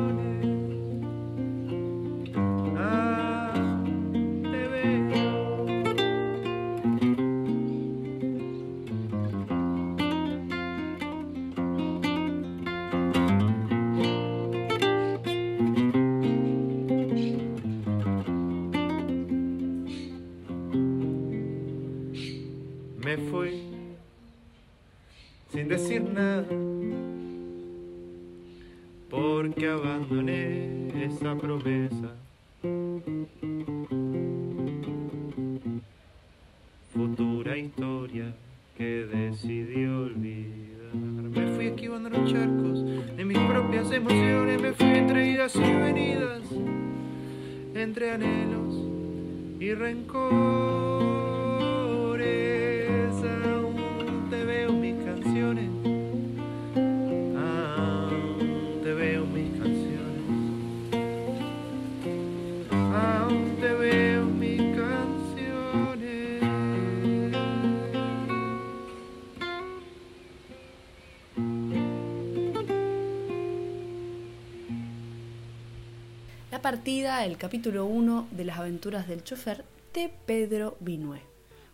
el 76.74 77.36
capítulo 77.36 77.86
1 77.86 78.28
de 78.32 78.44
las 78.44 78.58
aventuras 78.58 79.06
del 79.06 79.22
chofer 79.22 79.64
de 79.94 80.10
Pedro 80.26 80.76
Vinué. 80.80 81.20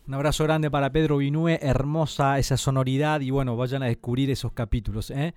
Un 0.07 0.13
abrazo 0.13 0.45
grande 0.45 0.71
para 0.71 0.93
Pedro 0.93 1.17
Vinué, 1.17 1.59
hermosa 1.63 2.39
esa 2.39 2.59
sonoridad 2.59 3.23
y 3.23 3.31
bueno, 3.31 3.57
vayan 3.57 3.83
a 3.83 3.87
descubrir 3.87 4.31
esos 4.31 4.53
capítulos. 4.53 5.11
¿eh? 5.11 5.33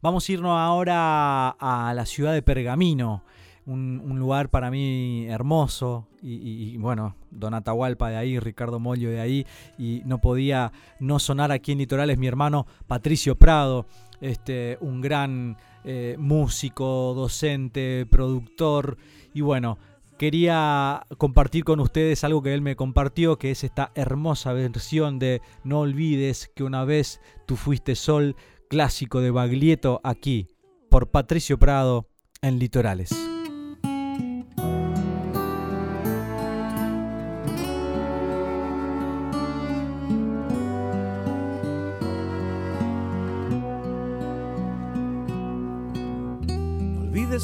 Vamos 0.00 0.26
a 0.26 0.32
irnos 0.32 0.58
ahora 0.58 1.50
a 1.50 1.92
la 1.94 2.06
ciudad 2.06 2.32
de 2.32 2.40
Pergamino, 2.40 3.22
un, 3.66 4.18
lugar 4.18 4.48
para 4.48 4.70
mí 4.70 5.26
hermoso 5.28 6.08
y, 6.22 6.78
bueno, 6.78 7.14
Don 7.30 7.52
Atahualpa 7.52 8.08
de 8.08 8.16
ahí, 8.16 8.38
Ricardo 8.38 8.80
Mollo 8.80 9.10
de 9.10 9.20
ahí 9.20 9.46
y 9.78 10.00
no 10.06 10.22
podía 10.22 10.72
no 11.00 11.18
sonar 11.18 11.52
aquí 11.52 11.72
en 11.72 11.78
Litorales 11.78 12.16
mi 12.16 12.28
hermano 12.28 12.66
Patricio 12.86 13.36
Prado, 13.36 13.84
este, 14.22 14.78
un 14.80 15.02
gran 15.02 15.58
eh, 15.84 16.16
músico, 16.18 17.14
docente, 17.14 18.06
productor 18.10 18.96
y 19.34 19.40
bueno, 19.40 19.78
quería 20.18 21.04
compartir 21.18 21.64
con 21.64 21.80
ustedes 21.80 22.24
algo 22.24 22.42
que 22.42 22.54
él 22.54 22.62
me 22.62 22.76
compartió, 22.76 23.38
que 23.38 23.50
es 23.50 23.64
esta 23.64 23.90
hermosa 23.94 24.52
versión 24.52 25.18
de 25.18 25.40
No 25.64 25.80
olvides 25.80 26.50
que 26.54 26.64
una 26.64 26.84
vez 26.84 27.20
tú 27.46 27.56
fuiste 27.56 27.94
sol, 27.94 28.36
clásico 28.68 29.20
de 29.20 29.30
Baglietto 29.30 30.00
aquí, 30.04 30.48
por 30.90 31.10
Patricio 31.10 31.58
Prado 31.58 32.06
en 32.40 32.58
Litorales. 32.58 33.10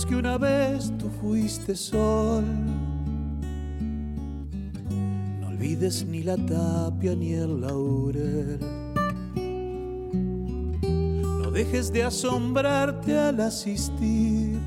Que 0.04 0.16
una 0.16 0.38
vez 0.38 0.92
tú 0.98 1.08
fuiste 1.20 1.74
sol. 1.74 2.44
No 5.40 5.48
olvides 5.48 6.04
ni 6.06 6.22
la 6.22 6.36
tapia 6.36 7.14
ni 7.14 7.32
el 7.32 7.60
laurel. 7.60 8.58
No 11.42 11.50
dejes 11.50 11.92
de 11.92 12.04
asombrarte 12.04 13.18
al 13.18 13.40
asistir 13.40 14.58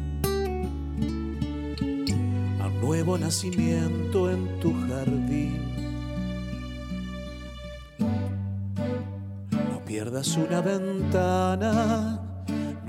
a 2.62 2.68
un 2.68 2.82
nuevo 2.82 3.18
nacimiento 3.18 4.30
en 4.32 4.60
tu 4.60 4.74
jardín. 4.88 5.62
No 9.52 9.86
pierdas 9.86 10.36
una 10.38 10.62
ventana 10.62 12.31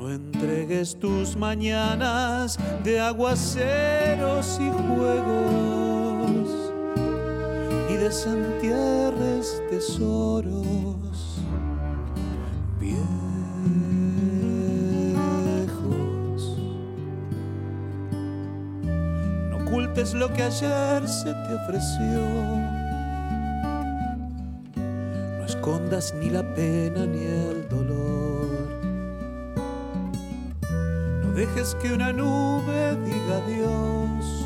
no 0.03 0.11
entregues 0.11 0.99
tus 0.99 1.37
mañanas 1.37 2.59
de 2.83 2.99
aguaceros 3.01 4.59
y 4.61 4.69
juegos, 4.69 6.49
y 7.89 7.95
desentierres 7.95 9.63
tesoros 9.71 11.39
viejos. 12.81 13.07
No 19.51 19.59
ocultes 19.59 20.15
lo 20.15 20.33
que 20.33 20.43
ayer 20.43 21.09
se 21.09 21.33
te 21.33 21.55
ofreció. 21.55 22.21
No 25.39 25.45
escondas 25.47 26.13
ni 26.15 26.29
la 26.31 26.43
pena 26.55 27.07
ni 27.07 27.25
el 27.25 27.62
dejes 31.35 31.75
que 31.77 31.93
una 31.93 32.13
nube 32.13 32.97
diga 33.05 33.37
adiós. 33.45 34.43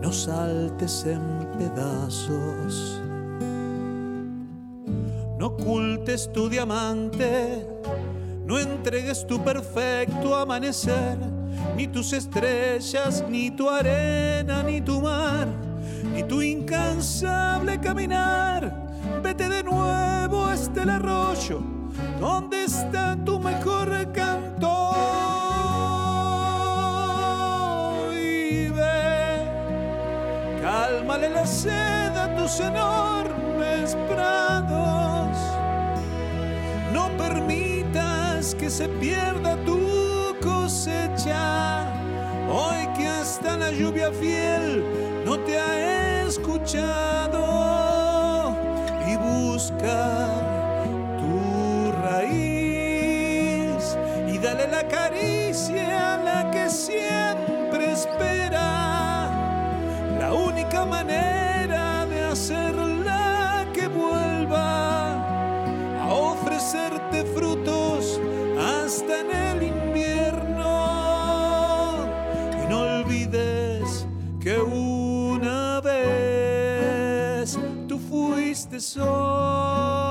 No 0.00 0.12
saltes 0.12 1.04
en 1.06 1.46
pedazos. 1.58 3.02
No 5.38 5.46
ocultes 5.46 6.30
tu 6.32 6.48
diamante. 6.48 7.66
No 8.46 8.58
entregues 8.58 9.26
tu 9.26 9.42
perfecto 9.44 10.34
amanecer. 10.34 11.18
Ni 11.76 11.86
tus 11.86 12.12
estrellas, 12.12 13.22
ni 13.28 13.50
tu 13.50 13.68
arena, 13.68 14.62
ni 14.62 14.80
tu 14.80 15.00
mar, 15.00 15.46
ni 16.14 16.22
tu 16.22 16.40
incansable 16.40 17.78
caminar. 17.78 18.88
Vete 19.22 19.48
de 19.48 19.62
nuevo 19.62 20.46
hasta 20.46 20.82
el 20.82 20.90
arroyo 20.90 21.60
¿Dónde 21.60 21.77
está 22.68 23.16
tu 23.24 23.38
mejor 23.40 23.88
canto? 24.12 24.90
Y 28.12 28.68
ve, 28.68 29.48
cálmale 30.60 31.30
la 31.30 31.46
sed 31.46 32.14
a 32.14 32.34
tus 32.36 32.60
enormes 32.60 33.96
prados. 34.10 35.36
No 36.92 37.08
permitas 37.16 38.54
que 38.54 38.68
se 38.68 38.86
pierda 39.00 39.56
tu 39.64 40.36
cosecha. 40.42 41.86
Hoy 42.50 42.86
que 42.98 43.08
hasta 43.08 43.56
la 43.56 43.70
lluvia 43.70 44.10
fiel 44.12 44.84
no 45.24 45.38
te 45.38 45.58
ha 45.58 46.22
escuchado 46.26 47.42
y 49.06 49.16
busca 49.16 50.47
la 54.70 54.86
caricia 54.86 56.14
a 56.14 56.16
la 56.18 56.50
que 56.50 56.68
siempre 56.68 57.92
espera. 57.92 59.30
La 60.18 60.32
única 60.32 60.84
manera 60.84 62.06
de 62.06 62.24
hacerla 62.24 63.66
que 63.72 63.88
vuelva 63.88 65.14
a 66.02 66.12
ofrecerte 66.12 67.24
frutos 67.24 68.20
hasta 68.58 69.20
en 69.20 69.30
el 69.30 69.62
invierno. 69.62 70.68
Y 72.62 72.68
no 72.68 72.80
olvides 72.80 74.06
que 74.40 74.58
una 74.60 75.80
vez 75.80 77.58
tú 77.86 77.98
fuiste 77.98 78.80
sol. 78.80 80.07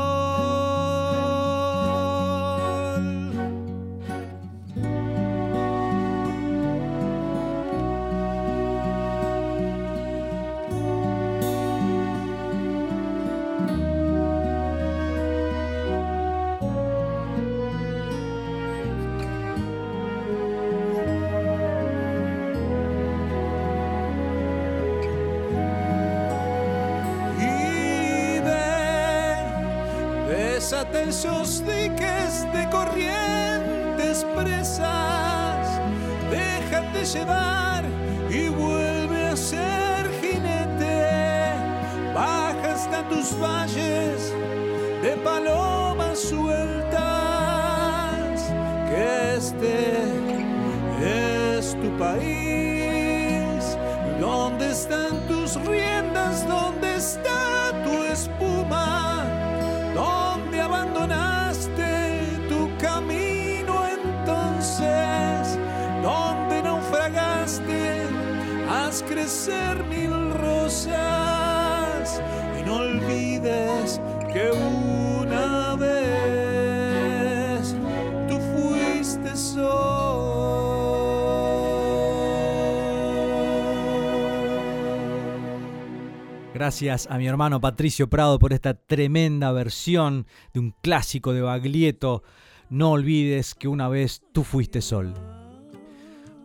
Gracias 86.67 87.07
a 87.09 87.17
mi 87.17 87.25
hermano 87.25 87.61
Patricio 87.61 88.09
Prado 88.09 88.39
por 88.39 88.51
esta 88.51 88.73
tremenda 88.73 89.53
versión 89.53 90.27
de 90.53 90.59
un 90.59 90.75
clásico 90.81 91.31
de 91.31 91.39
Baglietto. 91.39 92.23
No 92.69 92.91
olvides 92.91 93.55
que 93.55 93.69
una 93.69 93.87
vez 93.87 94.21
tú 94.33 94.43
fuiste 94.43 94.81
sol. 94.81 95.13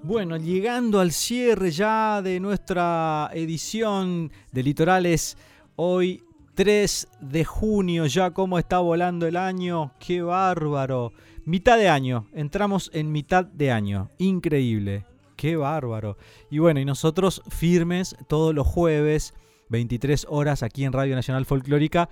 Bueno, 0.05 0.37
llegando 0.37 1.01
al 1.01 1.11
cierre 1.11 1.73
ya 1.73 2.23
de 2.23 2.39
nuestra 2.39 3.31
edición 3.35 4.31
de 4.53 4.63
Litorales, 4.63 5.37
hoy 5.75 6.23
3 6.55 7.09
de 7.21 7.45
junio, 7.45 8.07
ya 8.07 8.31
cómo 8.31 8.61
está 8.61 8.79
volando 8.79 9.27
el 9.27 9.37
año, 9.37 9.91
qué 9.99 10.23
bárbaro. 10.23 11.13
Mitad 11.47 11.79
de 11.79 11.89
año, 11.89 12.29
entramos 12.33 12.93
en 12.95 13.11
mitad 13.11 13.45
de 13.45 13.73
año, 13.73 14.09
increíble, 14.19 15.05
qué 15.35 15.57
bárbaro. 15.57 16.17
Y 16.49 16.59
bueno, 16.59 16.79
y 16.79 16.85
nosotros 16.85 17.43
firmes 17.49 18.15
todos 18.29 18.55
los 18.55 18.69
jueves, 18.69 19.35
23 19.73 20.27
horas 20.29 20.63
aquí 20.63 20.85
en 20.85 20.93
Radio 20.93 21.17
Nacional 21.17 21.45
Folclórica, 21.45 22.09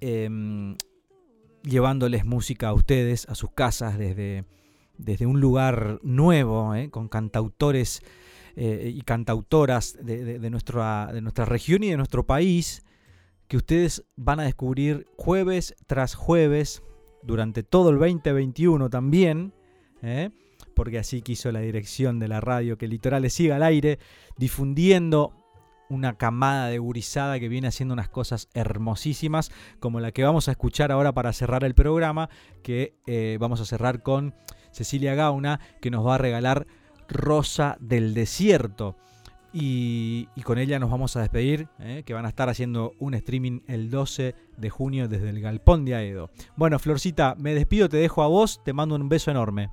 em, 0.00 0.76
llevándoles 1.62 2.24
música 2.24 2.68
a 2.68 2.72
ustedes, 2.72 3.28
a 3.28 3.34
sus 3.34 3.50
casas, 3.50 3.98
desde 3.98 4.46
desde 4.98 5.26
un 5.26 5.40
lugar 5.40 5.98
nuevo, 6.02 6.74
¿eh? 6.74 6.90
con 6.90 7.08
cantautores 7.08 8.02
eh, 8.56 8.92
y 8.94 9.00
cantautoras 9.02 9.98
de, 10.00 10.50
nuestra, 10.50 11.10
de 11.12 11.20
nuestra 11.20 11.44
región 11.44 11.82
y 11.82 11.90
de 11.90 11.96
nuestro 11.96 12.24
país, 12.24 12.84
que 13.48 13.56
ustedes 13.56 14.04
van 14.16 14.40
a 14.40 14.44
descubrir 14.44 15.06
jueves 15.16 15.74
tras 15.86 16.14
jueves, 16.14 16.82
durante 17.22 17.62
todo 17.62 17.90
el 17.90 17.98
2021 17.98 18.90
también, 18.90 19.54
¿eh? 20.02 20.30
porque 20.74 20.98
así 20.98 21.22
quiso 21.22 21.52
la 21.52 21.60
dirección 21.60 22.18
de 22.18 22.28
la 22.28 22.40
radio, 22.40 22.78
que 22.78 22.88
Litorales 22.88 23.32
siga 23.32 23.56
al 23.56 23.62
aire, 23.62 23.98
difundiendo 24.36 25.32
una 25.94 26.16
camada 26.16 26.68
de 26.68 26.78
gurizada 26.78 27.38
que 27.40 27.48
viene 27.48 27.68
haciendo 27.68 27.92
unas 27.92 28.08
cosas 28.08 28.48
hermosísimas, 28.54 29.50
como 29.80 30.00
la 30.00 30.12
que 30.12 30.24
vamos 30.24 30.48
a 30.48 30.52
escuchar 30.52 30.92
ahora 30.92 31.12
para 31.12 31.32
cerrar 31.32 31.64
el 31.64 31.74
programa, 31.74 32.28
que 32.62 32.94
vamos 33.38 33.60
a 33.60 33.64
cerrar 33.64 34.02
con 34.02 34.34
Cecilia 34.70 35.14
Gauna, 35.14 35.60
que 35.80 35.90
nos 35.90 36.06
va 36.06 36.16
a 36.16 36.18
regalar 36.18 36.66
Rosa 37.08 37.76
del 37.80 38.14
Desierto. 38.14 38.96
Y, 39.54 40.28
con 40.44 40.58
ella 40.58 40.78
nos 40.78 40.90
vamos 40.90 41.14
a 41.16 41.20
despedir, 41.20 41.68
¿eh? 41.78 42.04
que 42.06 42.14
van 42.14 42.24
a 42.24 42.28
estar 42.28 42.48
haciendo 42.48 42.94
un 42.98 43.12
streaming 43.12 43.60
el 43.66 43.90
12 43.90 44.34
de 44.56 44.70
junio 44.70 45.08
desde 45.08 45.28
el 45.28 45.40
Galpón 45.40 45.84
de 45.84 45.94
Aedo. 45.94 46.30
Bueno, 46.56 46.78
Florcita, 46.78 47.34
me 47.38 47.54
despido, 47.54 47.90
te 47.90 47.98
dejo 47.98 48.22
a 48.22 48.28
vos, 48.28 48.62
te 48.64 48.72
mando 48.72 48.94
un 48.96 49.10
beso 49.10 49.30
enorme. 49.30 49.70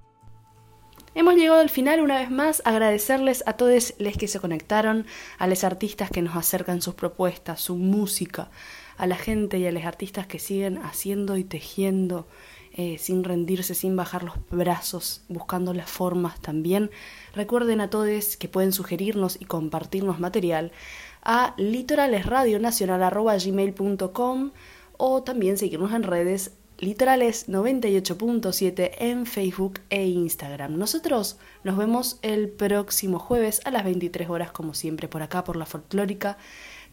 Hemos 1.16 1.36
llegado 1.36 1.60
al 1.60 1.70
final 1.70 2.02
una 2.02 2.20
vez 2.20 2.30
más, 2.30 2.62
agradecerles 2.66 3.44
a 3.48 3.54
todos 3.54 3.96
los 3.98 4.18
que 4.18 4.28
se 4.28 4.40
conectaron, 4.40 5.06
a 5.38 5.48
los 5.48 5.64
artistas 5.64 6.12
que 6.12 6.22
nos 6.22 6.36
acercan 6.36 6.82
sus 6.82 6.94
propuestas, 6.94 7.62
su 7.62 7.76
música, 7.76 8.52
a 8.98 9.08
la 9.08 9.16
gente 9.16 9.58
y 9.58 9.66
a 9.66 9.72
los 9.72 9.86
artistas 9.86 10.28
que 10.28 10.40
siguen 10.40 10.78
haciendo 10.78 11.38
y 11.38 11.44
tejiendo 11.44 12.28
eh, 12.74 12.98
sin 13.00 13.24
rendirse, 13.24 13.74
sin 13.74 13.96
bajar 13.96 14.24
los 14.24 14.36
brazos, 14.52 15.24
buscando 15.28 15.74
las 15.74 15.90
formas 15.90 16.40
también. 16.40 16.92
Recuerden 17.34 17.82
a 17.82 17.90
todos 17.90 18.38
que 18.38 18.48
pueden 18.48 18.72
sugerirnos 18.72 19.42
y 19.42 19.46
compartirnos 19.46 20.20
material 20.20 20.72
a 21.24 21.56
litoralesradionacional.gmail.com 21.58 24.52
o 24.98 25.24
también 25.24 25.58
seguirnos 25.58 25.94
en 25.94 26.04
redes 26.04 26.52
Litorales 26.82 27.50
98.7 27.50 28.92
en 29.00 29.26
Facebook 29.26 29.82
e 29.90 30.06
Instagram. 30.06 30.78
Nosotros 30.78 31.38
nos 31.66 31.76
vemos 31.76 32.20
el 32.22 32.48
próximo 32.48 33.20
jueves 33.20 33.60
a 33.66 33.72
las 33.72 33.84
23 33.84 34.30
horas 34.30 34.52
como 34.54 34.74
siempre 34.74 35.10
por 35.10 35.22
acá 35.22 35.44
por 35.44 35.58
la 35.58 35.66
folclórica. 35.66 36.38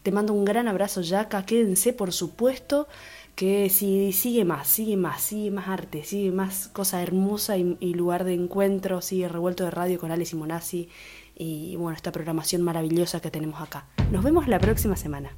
Te 0.02 0.10
mando 0.10 0.32
un 0.32 0.44
gran 0.44 0.66
abrazo 0.66 1.02
Yaka, 1.02 1.46
quédense 1.46 1.92
por 1.92 2.12
supuesto 2.12 2.88
que 3.36 3.70
si 3.70 4.12
sigue 4.12 4.44
más, 4.44 4.66
sigue 4.66 4.96
más, 4.96 5.20
sigue 5.20 5.52
más 5.52 5.68
arte, 5.68 6.02
sigue 6.02 6.32
más 6.32 6.66
cosa 6.66 7.00
hermosa 7.00 7.56
y, 7.56 7.94
lugar 7.94 8.24
de 8.24 8.34
encuentro, 8.34 9.00
sigue 9.02 9.28
revuelto 9.28 9.62
de 9.62 9.70
radio 9.70 10.00
con 10.00 10.10
Alex 10.10 10.30
Simonazzi 10.30 10.88
y 11.36 11.76
bueno, 11.76 11.94
esta 11.94 12.10
programación 12.10 12.62
maravillosa 12.62 13.20
que 13.20 13.30
tenemos 13.30 13.60
acá. 13.60 13.86
Nos 14.10 14.24
vemos 14.24 14.48
la 14.48 14.58
próxima 14.58 14.96
semana. 14.96 15.36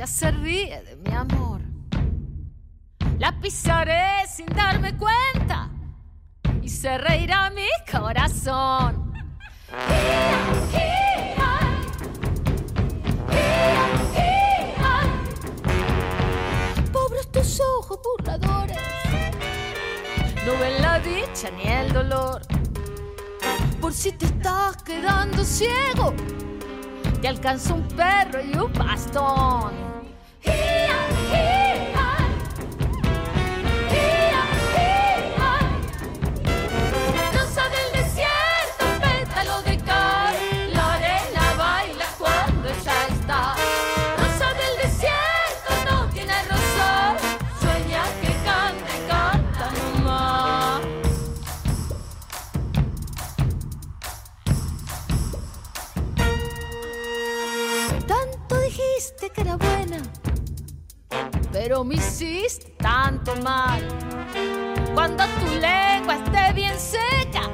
Ella 0.00 0.06
se 0.06 0.32
de 0.32 0.96
mi 1.04 1.14
amor. 1.14 1.60
La 3.18 3.38
pisaré 3.38 4.26
sin 4.26 4.46
darme 4.46 4.96
cuenta 4.96 5.68
y 6.62 6.70
se 6.70 6.96
reirá 6.96 7.50
mi 7.50 7.68
corazón. 7.90 9.12
Pobres 16.90 17.30
tus 17.30 17.60
ojos 17.60 18.00
burladores, 18.02 18.78
no 20.46 20.52
ven 20.58 20.80
la 20.80 20.98
dicha 21.00 21.50
ni 21.50 21.64
el 21.64 21.92
dolor. 21.92 22.40
Por 23.82 23.92
si 23.92 24.12
te 24.12 24.24
estás 24.24 24.82
quedando 24.82 25.44
ciego, 25.44 26.14
te 27.20 27.28
alcanza 27.28 27.74
un 27.74 27.86
perro 27.88 28.40
y 28.42 28.56
un 28.56 28.72
bastón. 28.72 29.89
Me 61.84 61.94
hiciste 61.94 62.70
tanto 62.78 63.34
mal. 63.36 63.80
Cuando 64.94 65.24
tu 65.24 65.46
lengua 65.54 66.16
esté 66.16 66.52
bien 66.52 66.78
seca, 66.78 67.50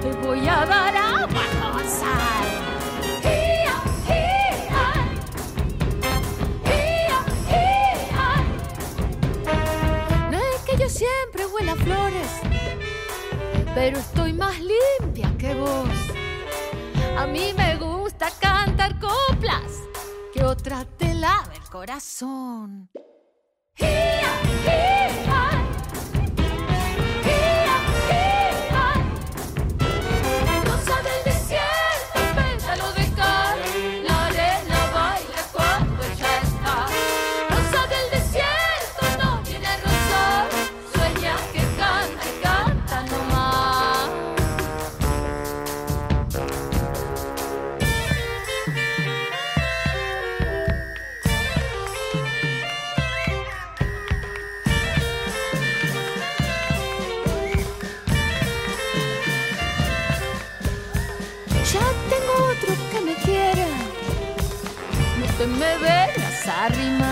te 0.00 0.12
voy 0.24 0.46
a 0.46 0.64
dar 0.66 0.96
agua 0.96 1.42
con 1.60 1.84
sal. 1.84 2.48
No 10.30 10.38
es 10.38 10.60
que 10.64 10.76
yo 10.76 10.88
siempre 10.88 11.46
huela 11.46 11.74
flores, 11.76 12.28
pero 13.74 13.98
estoy 13.98 14.32
más 14.32 14.56
limpia 14.60 15.32
que 15.38 15.54
vos. 15.54 15.88
A 17.18 17.26
mí 17.26 17.52
me 17.56 17.76
gusta 17.76 18.30
cantar 18.40 18.98
coplas 18.98 19.82
que 20.32 20.44
otra 20.44 20.84
te 20.84 21.14
lave 21.14 21.56
el 21.56 21.70
corazón. 21.70 22.88
Me 23.80 24.21
vengas 65.46 66.48
a 66.48 66.68
rimar. 66.68 67.11